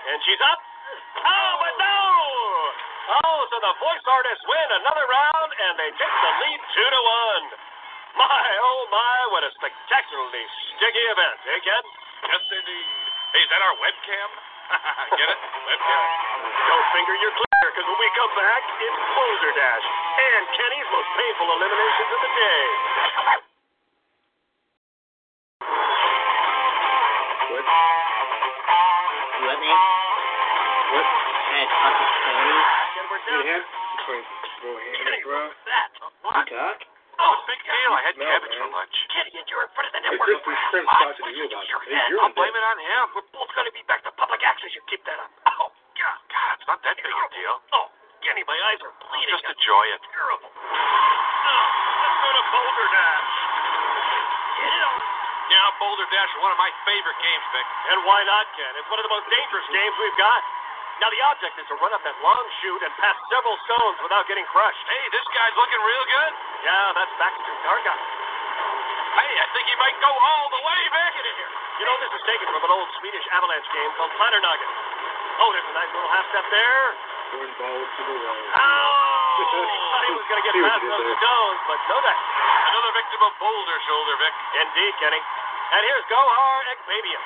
And 0.09 0.17
she's 0.25 0.41
up. 0.41 0.59
Oh, 1.21 1.53
but 1.61 1.73
no! 1.77 2.01
Oh, 3.21 3.39
so 3.53 3.55
the 3.61 3.73
voice 3.77 4.05
artists 4.09 4.45
win 4.49 4.67
another 4.81 5.05
round 5.13 5.49
and 5.53 5.73
they 5.77 5.89
take 5.93 6.15
the 6.25 6.31
lead 6.41 6.61
two 6.73 6.89
to 6.89 7.01
one. 7.05 7.45
My, 8.17 8.45
oh 8.65 8.81
my, 8.89 9.17
what 9.33 9.45
a 9.45 9.51
spectacularly 9.57 10.45
sticky 10.73 11.05
event, 11.13 11.39
eh, 11.49 11.61
Ken? 11.65 11.83
Yes, 12.29 12.45
indeed. 12.49 13.02
Hey, 13.33 13.41
is 13.41 13.49
that 13.49 13.61
our 13.65 13.75
webcam? 13.81 14.29
Get 15.17 15.25
it? 15.25 15.39
Webcam. 15.65 16.05
Don't 16.69 16.87
finger 16.93 17.15
your 17.17 17.33
clear, 17.33 17.65
because 17.73 17.85
when 17.89 17.97
we 17.97 18.09
come 18.13 18.33
back, 18.37 18.61
it's 18.77 18.99
Boulder 19.17 19.53
Dash 19.57 19.85
and 20.21 20.43
Kenny's 20.53 20.89
most 20.93 21.09
painful 21.17 21.47
eliminations 21.49 22.09
of 22.13 22.21
the 22.21 22.31
day. 22.37 22.61
What? 27.49 27.65
What, 27.65 29.57
man? 29.65 29.79
What? 30.93 31.07
Hey, 31.49 31.65
Uncle 31.65 32.09
Tony. 32.21 32.59
And 33.01 33.05
we're 33.09 33.21
down. 33.25 33.41
Kenny, 34.93 35.21
That's 35.65 35.97
a 36.05 36.09
lot. 36.21 36.45
Talk? 37.15 37.23
Oh, 37.23 37.35
big 37.47 37.61
deal. 37.63 37.91
I 37.93 38.01
had 38.03 38.15
No, 38.17 38.25
cabbage 38.25 38.53
man. 38.57 38.61
for 38.65 38.69
lunch. 38.73 38.95
Kenny, 39.13 39.31
and 39.37 39.47
you're 39.49 39.63
in 39.63 39.71
front 39.77 39.85
of 39.87 39.93
the 39.93 39.99
It's 40.01 40.09
network. 40.13 40.27
just 40.33 40.43
these 40.49 40.63
friends 40.73 40.87
talking 40.89 41.25
to 41.25 41.33
you 41.33 41.45
about 41.47 41.63
it. 41.63 41.69
Hey, 41.93 42.05
you're 42.09 42.21
I'll 42.23 42.33
blame 42.35 42.55
it 42.57 42.65
on 42.65 42.77
him. 42.81 43.03
We're 43.13 43.29
both 43.33 43.51
going 43.53 43.67
to 43.69 43.75
be 43.75 43.83
back 43.85 44.01
to 44.03 44.11
public 44.17 44.41
access. 44.43 44.73
You 44.73 44.81
keep 44.89 45.01
that 45.05 45.17
up. 45.21 45.31
Oh, 45.53 45.69
God. 45.97 46.17
God, 46.33 46.51
it's 46.57 46.67
not 46.67 46.79
that 46.83 46.95
big 46.97 47.13
a 47.13 47.27
deal. 47.37 47.55
Oh, 47.77 47.87
Kenny, 48.25 48.43
my 48.47 48.57
eyes 48.71 48.79
are 48.81 48.93
bleeding. 49.03 49.29
Just 49.35 49.45
enjoy 49.45 49.83
it. 49.93 50.01
terrible. 50.15 50.49
Oh, 50.49 51.65
let's 52.01 52.17
go 52.23 52.29
to 52.33 52.43
Boulder 52.55 52.87
Dash. 52.93 53.33
Get 54.57 54.71
it 54.73 54.83
on. 54.87 54.99
Yeah, 55.51 55.67
Boulder 55.77 56.07
Dash 56.09 56.31
is 56.33 56.39
one 56.41 56.51
of 56.55 56.59
my 56.59 56.71
favorite 56.87 57.19
games, 57.19 57.45
Vic. 57.51 57.67
And 57.93 57.99
why 58.07 58.23
not, 58.25 58.47
Ken? 58.55 58.71
It's 58.79 58.89
one 58.89 58.97
of 58.97 59.05
the 59.05 59.13
most 59.13 59.27
dangerous 59.29 59.67
games 59.69 59.93
we've 59.99 60.17
got. 60.17 60.41
Now, 61.03 61.11
the 61.11 61.19
object 61.35 61.59
is 61.59 61.67
to 61.67 61.75
run 61.83 61.91
up 61.91 61.99
that 62.07 62.15
long 62.23 62.45
chute 62.63 62.79
and 62.79 62.87
pass 62.95 63.11
several 63.27 63.59
stones 63.67 63.99
without 63.99 64.23
getting 64.23 64.47
crushed. 64.47 64.87
Hey, 64.87 65.03
this 65.11 65.27
guy's 65.35 65.51
looking 65.59 65.83
real 65.83 66.05
good. 66.07 66.31
Yeah, 66.63 66.95
that's 66.95 67.11
Baxter, 67.19 67.51
our 67.67 67.75
guy. 67.83 67.99
Hey, 69.19 69.31
I 69.35 69.47
think 69.51 69.67
he 69.67 69.75
might 69.83 69.99
go 69.99 70.07
all 70.07 70.47
the 70.47 70.63
way 70.63 70.81
back 70.95 71.11
in 71.19 71.27
here. 71.27 71.51
You 71.83 71.85
know, 71.91 71.95
this 72.07 72.11
is 72.15 72.23
taken 72.23 72.47
from 72.55 72.63
an 72.63 72.71
old 72.71 72.87
Swedish 73.03 73.25
avalanche 73.35 73.67
game 73.75 73.91
called 73.99 74.15
Platternagen. 74.15 74.69
Oh, 75.43 75.51
there's 75.51 75.67
a 75.67 75.75
nice 75.75 75.91
little 75.91 76.07
half 76.07 76.23
step 76.31 76.47
there. 76.47 76.95
Jordan 77.35 77.51
ball 77.59 77.83
to 77.83 78.01
the 78.07 78.15
right. 78.23 78.47
Oh! 78.63 79.43
Thought 79.91 80.07
he 80.07 80.13
was 80.15 80.27
going 80.31 80.39
to 80.39 80.45
get 80.47 80.55
past 80.55 80.87
those 80.87 81.03
there. 81.03 81.19
stones, 81.19 81.59
but 81.67 81.79
no 81.91 81.97
that. 81.99 82.19
Another 82.71 82.91
victim 82.95 83.19
of 83.27 83.31
boulder 83.43 83.77
shoulder, 83.91 84.15
Vic. 84.23 84.33
Indeed, 84.55 84.95
Kenny. 85.03 85.19
And 85.19 85.81
here's 85.83 86.07
Gohar 86.07 86.63
Ekbabian. 86.79 87.23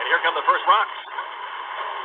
And 0.00 0.04
here 0.08 0.16
come 0.24 0.32
the 0.32 0.48
first 0.48 0.64
rocks. 0.64 1.01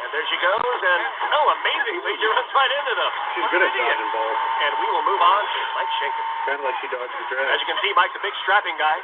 And 0.08 0.16
there 0.16 0.24
she 0.32 0.40
goes, 0.40 0.80
and 0.88 1.04
oh, 1.36 1.52
amazingly, 1.52 2.16
she 2.16 2.28
runs 2.32 2.48
right 2.56 2.72
into 2.80 2.96
them. 2.96 3.12
She's 3.36 3.44
What 3.44 3.60
good 3.60 3.64
at 3.68 3.76
dodging 3.76 4.12
balls. 4.16 4.40
And 4.64 4.72
we 4.80 4.88
will 4.88 5.04
move 5.04 5.20
on 5.20 5.44
to 5.44 5.60
Mike 5.76 5.92
Schenker. 6.00 6.24
Kind 6.48 6.64
of 6.64 6.66
like 6.72 6.80
she 6.80 6.88
dodged 6.88 7.12
the 7.12 7.36
As 7.44 7.60
you 7.60 7.68
can 7.68 7.76
see, 7.84 7.92
Mike's 7.92 8.16
a 8.16 8.24
big 8.24 8.32
strapping 8.40 8.80
guy. 8.80 9.04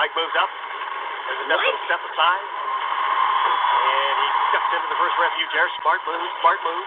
Mike 0.00 0.16
moves 0.16 0.32
up. 0.40 0.48
There's 0.48 1.44
a 1.44 1.60
little 1.60 1.76
step 1.84 2.00
aside. 2.08 2.40
And 2.40 4.16
he 4.16 4.28
steps 4.48 4.68
into 4.72 4.88
the 4.88 4.96
first 4.96 5.16
refuge 5.20 5.52
there. 5.52 5.68
Smart 5.84 6.00
move, 6.08 6.24
smart 6.40 6.56
move. 6.64 6.86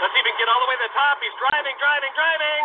Let's 0.00 0.16
see 0.16 0.24
if 0.24 0.24
he 0.24 0.32
can 0.32 0.40
get 0.40 0.48
all 0.48 0.64
the 0.64 0.68
way 0.72 0.80
to 0.80 0.88
the 0.88 0.96
top. 0.96 1.20
He's 1.20 1.36
driving, 1.36 1.76
driving, 1.76 2.16
driving. 2.16 2.64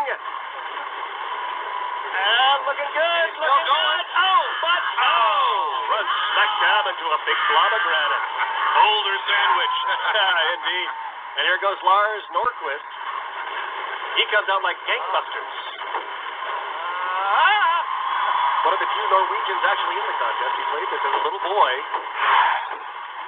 And 2.16 2.60
looking 2.64 2.92
good, 2.96 3.30
looking 3.36 3.68
good. 3.68 4.09
Oh, 4.19 4.43
but 4.60 4.84
oh! 4.99 5.55
Runs 5.95 6.12
smack 6.12 6.51
dab 6.60 6.84
into 6.91 7.05
a 7.08 7.19
big 7.23 7.39
blob 7.47 7.71
of 7.71 7.82
granite. 7.88 8.25
Boulder 8.75 9.17
sandwich. 9.25 9.75
Indeed. 10.60 10.89
And 11.39 11.43
here 11.47 11.60
goes 11.63 11.79
Lars 11.88 12.25
Norquist. 12.36 12.89
He 14.19 14.23
comes 14.27 14.49
out 14.51 14.60
like 14.60 14.75
gangbusters. 14.84 15.53
Ah! 17.15 17.79
One 18.67 18.75
of 18.75 18.82
the 18.84 18.89
few 18.91 19.05
Norwegians 19.08 19.63
actually 19.63 19.95
in 19.95 20.03
the 20.03 20.17
contest. 20.19 20.53
He 20.60 20.65
played 20.67 20.89
this 20.91 20.99
as 20.99 21.13
a 21.15 21.21
little 21.23 21.43
boy. 21.47 21.71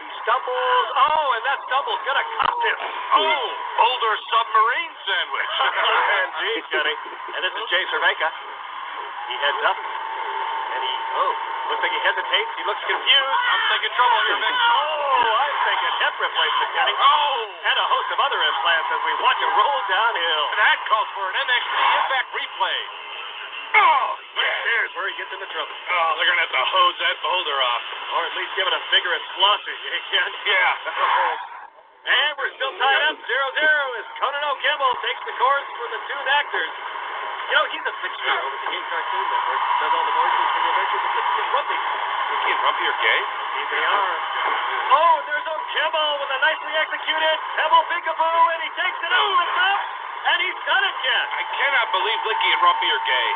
He 0.04 0.08
stumbles. 0.28 0.88
Oh, 1.00 1.28
and 1.40 1.44
that 1.48 1.60
stumble's 1.72 2.04
gonna 2.04 2.26
cost 2.36 2.60
him. 2.68 2.78
Oh, 3.16 3.46
Boulder 3.80 4.16
submarine 4.28 4.94
sandwich. 5.08 5.54
Indeed, 6.28 6.64
Kenny. 6.68 6.96
And 7.32 7.42
this 7.48 7.54
is 7.56 7.64
Jay 7.72 7.84
Cervenka. 7.88 8.28
He 9.32 9.36
heads 9.40 9.64
up. 9.72 9.80
Oh, 11.12 11.32
looks 11.72 11.82
like 11.84 11.92
he 11.92 12.02
hesitates. 12.08 12.52
He 12.56 12.64
looks 12.64 12.84
confused. 12.88 13.42
I'm 13.52 13.64
thinking 13.68 13.92
trouble 14.00 14.20
here, 14.32 14.40
Vic. 14.40 14.56
Oh, 14.56 15.28
I'm 15.28 15.58
thinking 15.68 15.94
hip 16.00 16.16
replacement, 16.20 16.72
Kenny. 16.72 16.94
Oh! 16.96 17.36
And 17.68 17.76
a 17.76 17.88
host 17.88 18.10
of 18.16 18.20
other 18.24 18.40
implants 18.40 18.88
as 18.96 19.02
we 19.04 19.14
watch 19.20 19.40
him 19.44 19.52
roll 19.56 19.80
downhill. 19.92 20.44
That 20.56 20.78
calls 20.88 21.10
for 21.16 21.26
an 21.28 21.36
MXC 21.36 21.72
Impact 22.00 22.28
replay. 22.32 22.80
Oh, 23.72 24.08
yeah. 24.36 24.58
There's 24.68 24.92
where 25.00 25.08
he 25.08 25.16
gets 25.16 25.32
into 25.32 25.48
trouble. 25.48 25.72
Oh, 25.72 26.10
they're 26.20 26.28
going 26.28 26.40
to 26.40 26.46
have 26.48 26.56
to 26.56 26.66
hose 26.76 26.98
that 27.00 27.16
boulder 27.24 27.58
off. 27.60 27.84
Or 28.20 28.22
at 28.28 28.34
least 28.36 28.52
give 28.60 28.68
it 28.68 28.76
a 28.76 28.82
vigorous 28.92 29.24
flossing, 29.40 29.80
eh, 29.96 30.02
Ken? 30.12 30.30
Yeah. 30.44 30.72
and 32.12 32.32
we're 32.36 32.52
still 32.60 32.74
tied 32.76 33.04
up 33.08 33.16
0-0 33.16 34.00
as 34.00 34.08
Conan 34.20 34.44
O'Kimball 34.44 34.96
takes 35.04 35.24
the 35.24 35.36
course 35.40 35.68
for 35.80 35.88
the 35.92 36.00
Toon 36.08 36.26
Actors. 36.36 36.74
You 37.50 37.56
know, 37.58 37.66
he's 37.74 37.86
a 37.86 37.94
six-year-old 38.06 38.52
at 38.54 38.62
the 38.62 38.70
Game 38.70 38.86
Cartoon 38.92 39.26
Network. 39.32 39.62
Does 39.82 39.92
all 39.96 40.06
the 40.06 40.16
voices 40.16 40.48
for 40.52 40.60
the 40.62 40.70
adventures 40.72 41.04
of 41.04 41.12
and 41.22 41.50
Rumpy. 41.52 41.80
And 42.42 42.60
Rumpy 42.62 42.84
are 42.86 43.00
gay? 43.02 43.22
Here 43.58 43.70
they 43.72 43.86
are. 43.88 44.16
Oh, 44.92 45.14
and 45.18 45.26
there's 45.26 45.48
O'Kimball 45.48 46.14
with 46.20 46.32
a 46.36 46.40
nicely 46.44 46.74
executed 46.76 47.36
Pebble 47.56 47.86
Peekaboo, 47.88 48.42
and 48.52 48.60
he 48.62 48.70
takes 48.76 49.00
it. 49.02 49.12
Oh, 49.12 49.34
it's 49.40 49.58
up! 49.58 49.82
And 50.22 50.38
he's 50.46 50.60
done 50.68 50.84
it, 50.86 50.96
Ken. 51.02 51.26
I 51.34 51.44
cannot 51.58 51.88
believe 51.96 52.20
Licky 52.28 52.50
and 52.54 52.62
Rumpy 52.62 52.88
are 52.92 53.04
gay. 53.08 53.30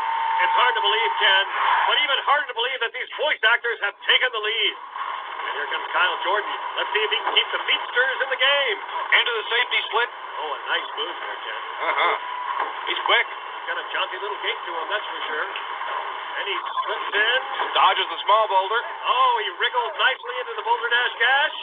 It's 0.46 0.56
hard 0.60 0.74
to 0.76 0.84
believe, 0.84 1.12
Ken, 1.18 1.44
but 1.88 1.96
even 2.04 2.18
harder 2.28 2.46
to 2.52 2.56
believe 2.60 2.80
that 2.84 2.92
these 2.92 3.10
voice 3.16 3.40
actors 3.48 3.80
have 3.82 3.96
taken 4.04 4.30
the 4.36 4.42
lead. 4.44 4.74
And 4.76 5.52
here 5.56 5.68
comes 5.72 5.88
Kyle 5.96 6.20
Jordan. 6.28 6.54
Let's 6.76 6.92
see 6.92 7.02
if 7.02 7.12
he 7.12 7.18
can 7.24 7.32
keep 7.40 7.50
the 7.56 7.62
Beatsters 7.64 8.18
in 8.20 8.30
the 8.30 8.42
game. 8.42 8.78
Into 9.16 9.32
the 9.32 9.46
safety 9.48 9.80
split. 9.88 10.10
Oh, 10.44 10.52
a 10.52 10.60
nice 10.70 10.90
move 11.00 11.16
there, 11.24 11.40
Ken. 11.40 11.62
Uh-huh. 11.88 12.16
He's 12.92 13.02
quick. 13.08 13.28
He's 13.66 13.74
got 13.74 13.82
a 13.82 13.88
jaunty 13.90 14.18
little 14.22 14.38
gait 14.46 14.60
to 14.62 14.72
him, 14.78 14.88
that's 14.94 15.08
for 15.10 15.22
sure. 15.26 15.48
And 16.38 16.46
he 16.46 16.54
slips 16.86 17.10
in. 17.18 17.40
Dodges 17.74 18.06
the 18.14 18.20
small 18.22 18.46
boulder. 18.46 18.78
Oh, 18.78 19.34
he 19.42 19.50
wriggles 19.58 19.90
nicely 19.98 20.36
into 20.38 20.54
the 20.54 20.62
Boulder 20.70 20.86
Dash 20.94 21.16
Gash. 21.18 21.58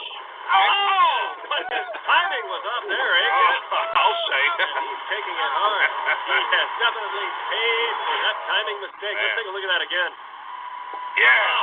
Oh, 0.51 1.15
but 1.55 1.63
his 1.71 1.87
timing 2.03 2.45
was 2.51 2.59
off 2.75 2.83
there, 2.91 3.11
eh? 3.23 3.29
Oh, 3.31 3.87
I'll 4.03 4.19
say. 4.27 4.43
He's 4.83 5.03
taking 5.15 5.31
it 5.31 5.51
hard. 5.55 5.87
He 6.27 6.35
has 6.43 6.69
definitely 6.83 7.27
paid 7.47 7.93
for 8.03 8.15
that 8.19 8.37
timing 8.51 8.77
mistake. 8.83 9.15
Let's 9.23 9.35
take 9.39 9.47
a 9.47 9.53
look 9.55 9.63
at 9.63 9.71
that 9.71 9.83
again. 9.87 10.11
yeah. 11.23 11.55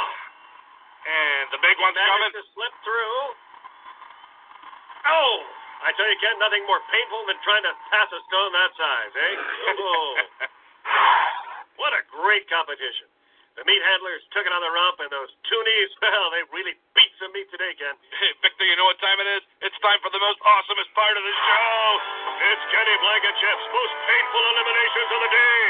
And 1.05 1.45
the 1.53 1.61
big 1.61 1.77
one's 1.85 2.01
coming. 2.01 2.33
To 2.33 2.45
slip 2.57 2.75
through. 2.81 3.21
Oh! 5.05 5.33
I 5.81 5.97
tell 5.97 6.05
you, 6.05 6.19
Ken, 6.21 6.37
nothing 6.37 6.61
more 6.69 6.81
painful 6.93 7.25
than 7.25 7.41
trying 7.41 7.65
to 7.65 7.73
pass 7.89 8.09
a 8.13 8.21
stone 8.29 8.53
that 8.53 8.73
size, 8.77 9.13
eh? 9.17 9.35
What 11.81 11.97
a 11.97 12.05
great 12.13 12.45
competition. 12.53 13.09
The 13.57 13.65
meat 13.65 13.81
handlers 13.81 14.21
took 14.37 14.45
it 14.45 14.53
on 14.53 14.61
the 14.61 14.69
rump, 14.69 15.01
and 15.01 15.09
those 15.09 15.33
toonies, 15.49 15.91
well, 16.05 16.29
they 16.29 16.45
really 16.53 16.77
beat 16.93 17.09
some 17.17 17.33
meat 17.33 17.49
today, 17.49 17.73
Ken. 17.81 17.97
Hey, 18.21 18.37
Victor, 18.45 18.69
you 18.69 18.77
know 18.77 18.85
what 18.85 19.01
time 19.01 19.17
it 19.17 19.29
is? 19.41 19.43
It's 19.65 19.79
time 19.81 19.97
for 20.05 20.13
the 20.13 20.21
most 20.21 20.37
awesomest 20.45 20.93
part 20.93 21.17
of 21.17 21.25
the 21.25 21.33
show. 21.33 21.73
It's 22.53 22.65
Kenny 22.69 22.97
Blankenship's 23.01 23.67
most 23.73 23.95
painful 24.05 24.43
eliminations 24.45 25.09
of 25.09 25.21
the 25.25 25.31
day. 25.33 25.65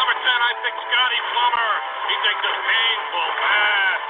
Number 0.00 0.16
10, 0.16 0.24
I 0.24 0.52
picked 0.64 0.80
Scotty 0.80 1.20
Plummer. 1.28 1.70
He 2.08 2.16
takes 2.24 2.40
a 2.48 2.54
painful 2.56 3.28
pass. 3.44 4.00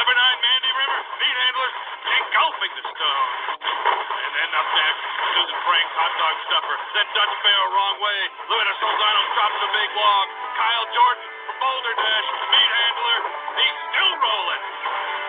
Number 0.00 0.14
9, 0.16 0.44
Mandy 0.48 0.72
River. 0.72 0.98
Meat 1.20 1.36
handlers 1.36 1.91
engulfing 2.02 2.72
the 2.74 2.84
stone. 2.90 3.30
And 3.62 4.30
then 4.34 4.50
up 4.58 4.68
next, 4.74 5.02
Susan 5.36 5.58
Frank, 5.62 5.88
hot 5.94 6.12
dog 6.18 6.36
stuffer. 6.48 6.76
Then 6.96 7.08
Dutch 7.14 7.34
Bear, 7.42 7.62
wrong 7.72 7.96
way. 8.02 8.20
Luis 8.50 8.76
Solzano 8.82 9.22
drops 9.36 9.58
the 9.62 9.70
big 9.76 9.90
log. 9.94 10.26
Kyle 10.58 10.86
Jordan 10.94 11.26
from 11.46 11.56
Boulder 11.62 11.94
Dash. 11.96 12.28
Meat 12.50 12.70
handler. 12.82 13.18
He's 13.60 13.76
still 13.92 14.12
rolling. 14.18 14.62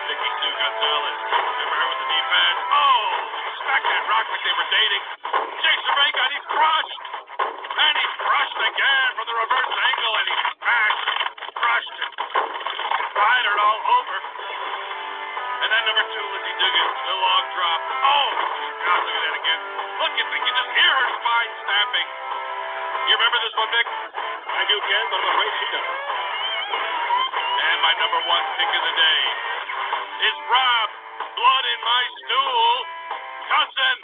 Vicky 0.08 0.30
Sue 0.40 0.54
Gonzalez. 0.58 1.18
Remember 1.30 1.76
her 1.78 1.88
with 1.88 2.00
the 2.00 2.08
knee 2.10 2.26
pad? 2.28 2.54
Oh! 2.74 3.02
Smacked 3.64 3.88
that 3.88 4.04
rock 4.10 4.26
like 4.28 4.42
they 4.44 4.54
were 4.54 4.70
dating. 4.72 5.04
Jason 5.62 5.92
Bacon, 5.94 6.28
he's 6.34 6.48
crushed. 6.50 7.02
And 7.74 7.94
he's 7.98 8.14
crushed 8.22 8.60
again 8.60 9.08
from 9.18 9.26
the 9.26 9.36
reverse 9.36 9.72
angle, 9.74 10.14
and 10.14 10.26
he's 10.30 10.44
smashed, 10.58 11.08
crushed, 11.58 11.96
and 12.04 12.12
spidered 13.14 13.60
all 13.62 13.80
over. 13.98 14.33
And 15.62 15.68
then 15.70 15.82
number 15.86 16.04
two, 16.10 16.24
Lizzie 16.34 16.56
Dugan, 16.58 16.88
the 17.06 17.14
long 17.14 17.44
drop. 17.54 17.80
Oh, 18.02 18.28
God, 18.82 19.00
look 19.06 19.14
at 19.14 19.22
that 19.22 19.36
again. 19.38 19.60
Look 20.02 20.14
at 20.18 20.26
me, 20.26 20.36
you 20.38 20.44
can 20.44 20.54
just 20.58 20.72
hear 20.74 20.92
her 20.92 21.08
spine 21.22 21.52
snapping. 21.64 22.08
You 23.06 23.14
remember 23.14 23.38
this 23.44 23.54
one, 23.54 23.70
Vic? 23.70 23.86
I 23.86 24.62
do, 24.66 24.76
Ken, 24.88 25.04
but 25.12 25.18
I'm 25.22 25.28
afraid 25.30 25.52
she 25.60 25.66
doesn't. 25.70 26.00
And 27.64 27.78
my 27.84 27.94
number 28.00 28.20
one 28.26 28.44
pick 28.58 28.70
of 28.74 28.82
the 28.82 28.94
day 28.98 29.20
is 30.26 30.36
Rob, 30.50 30.88
blood 31.36 31.64
in 31.68 31.80
my 31.84 32.02
stool, 32.24 32.68
Cussin. 33.48 33.98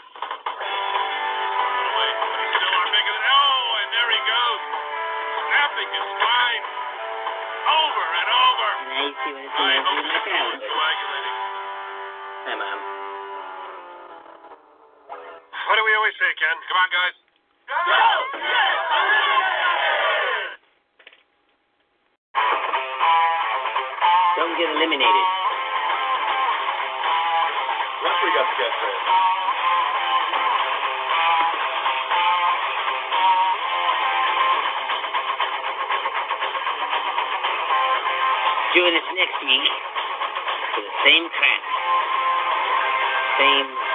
Wait, 1.80 2.16
he's 2.40 2.52
still 2.60 2.74
our 2.76 2.88
pick 2.94 3.06
of 3.10 3.14
the 3.18 3.24
Oh, 3.30 3.62
and 3.80 3.88
there 3.94 4.10
he 4.10 4.20
goes, 4.26 4.62
snapping 5.48 5.90
his 5.90 6.06
spine 6.18 6.64
over 7.68 8.04
and 8.20 8.28
over. 8.30 8.68
Now 8.90 9.00
you 9.06 9.14
see 9.24 9.32
what 9.34 9.44
it's 9.44 9.54
I 9.54 9.70
doing. 9.70 9.82
hope 9.86 10.04
Look 10.04 10.24
his 10.24 10.64
at 10.70 11.09
stool 12.44 12.52
is 12.52 12.56
it. 12.56 12.56
coagulating. 12.56 12.56
Hi, 12.56 12.56
Mom. 12.56 12.80
What 15.68 15.76
do 15.76 15.84
we 15.84 15.94
always 15.94 16.14
say, 16.18 16.30
Ken? 16.38 16.56
Come 16.68 16.78
on, 16.78 16.90
guys. 16.90 17.16
Don't 24.36 24.56
get 24.58 24.70
eliminated. 24.70 25.28
Referee 28.04 28.34
got 28.34 28.46
the 28.48 28.56
guest 28.56 28.76
there. 28.80 29.00
Join 38.74 38.94
us 38.96 39.08
next 39.16 39.38
week 39.44 39.72
for 40.74 40.82
the 40.82 40.94
same 41.04 41.28
crap. 41.30 41.69
Same 43.40 43.89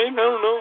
I 0.00 0.04
don't 0.04 0.16
know. 0.16 0.60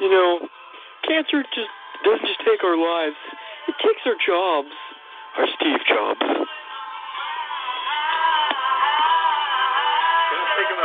You 0.00 0.08
know, 0.08 0.48
cancer 1.06 1.44
just 1.52 1.68
doesn't 2.04 2.24
just 2.24 2.40
take 2.40 2.64
our 2.64 2.72
lives. 2.72 3.16
It 3.68 3.74
takes 3.84 4.00
our 4.06 4.16
jobs. 4.26 4.72
Our 5.36 5.46
Steve 5.60 5.84
Jobs. 5.86 6.20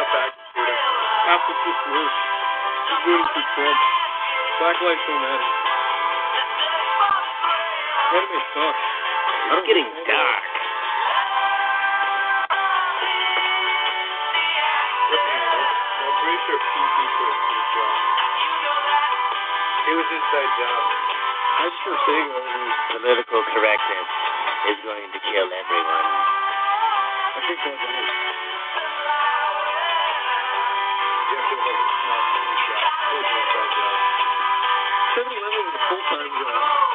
Back? 0.05 0.31
Half 1.25 1.41
Trump. 3.55 3.79
Black 4.59 4.75
lives 4.83 4.99
don't 5.07 5.21
matter. 5.21 5.74
Anime 8.05 8.41
sucks. 8.53 8.85
It's 9.49 9.65
getting 9.65 9.89
dark. 10.05 10.45
I'm 15.15 16.15
pretty 16.21 16.39
sure 16.45 16.59
PC 16.61 16.97
put 17.17 17.25
a 17.25 17.35
Steve 17.45 17.67
Jobs. 17.73 18.01
It 19.85 19.95
was 19.97 20.09
inside 20.09 20.51
job. 20.57 20.81
I 21.55 21.65
just 21.69 22.01
for. 22.05 22.29
Political 22.95 23.41
correctness 23.53 24.09
is 24.69 24.77
going 24.85 25.07
to 25.09 25.19
kill 25.29 25.47
everyone. 25.49 26.07
I 27.35 27.39
think 27.45 27.59
that's 27.65 27.83
right. 27.85 28.09
You 31.25 31.35
have 31.37 31.47
to 31.49 31.55
look 31.57 31.69
at 31.69 31.89
small 32.05 32.21
Steve 32.33 32.59
It 32.85 33.17
was 33.17 33.29
inside 33.33 33.71
job. 33.75 33.93
7-Eleven 35.15 35.61
was 35.65 35.73
a 35.73 35.83
full-time 35.85 36.31
job. 36.33 36.49
No, 36.49 36.53
it 36.53 36.53
was 36.53 36.53
inside 36.53 36.93
job. 36.93 36.94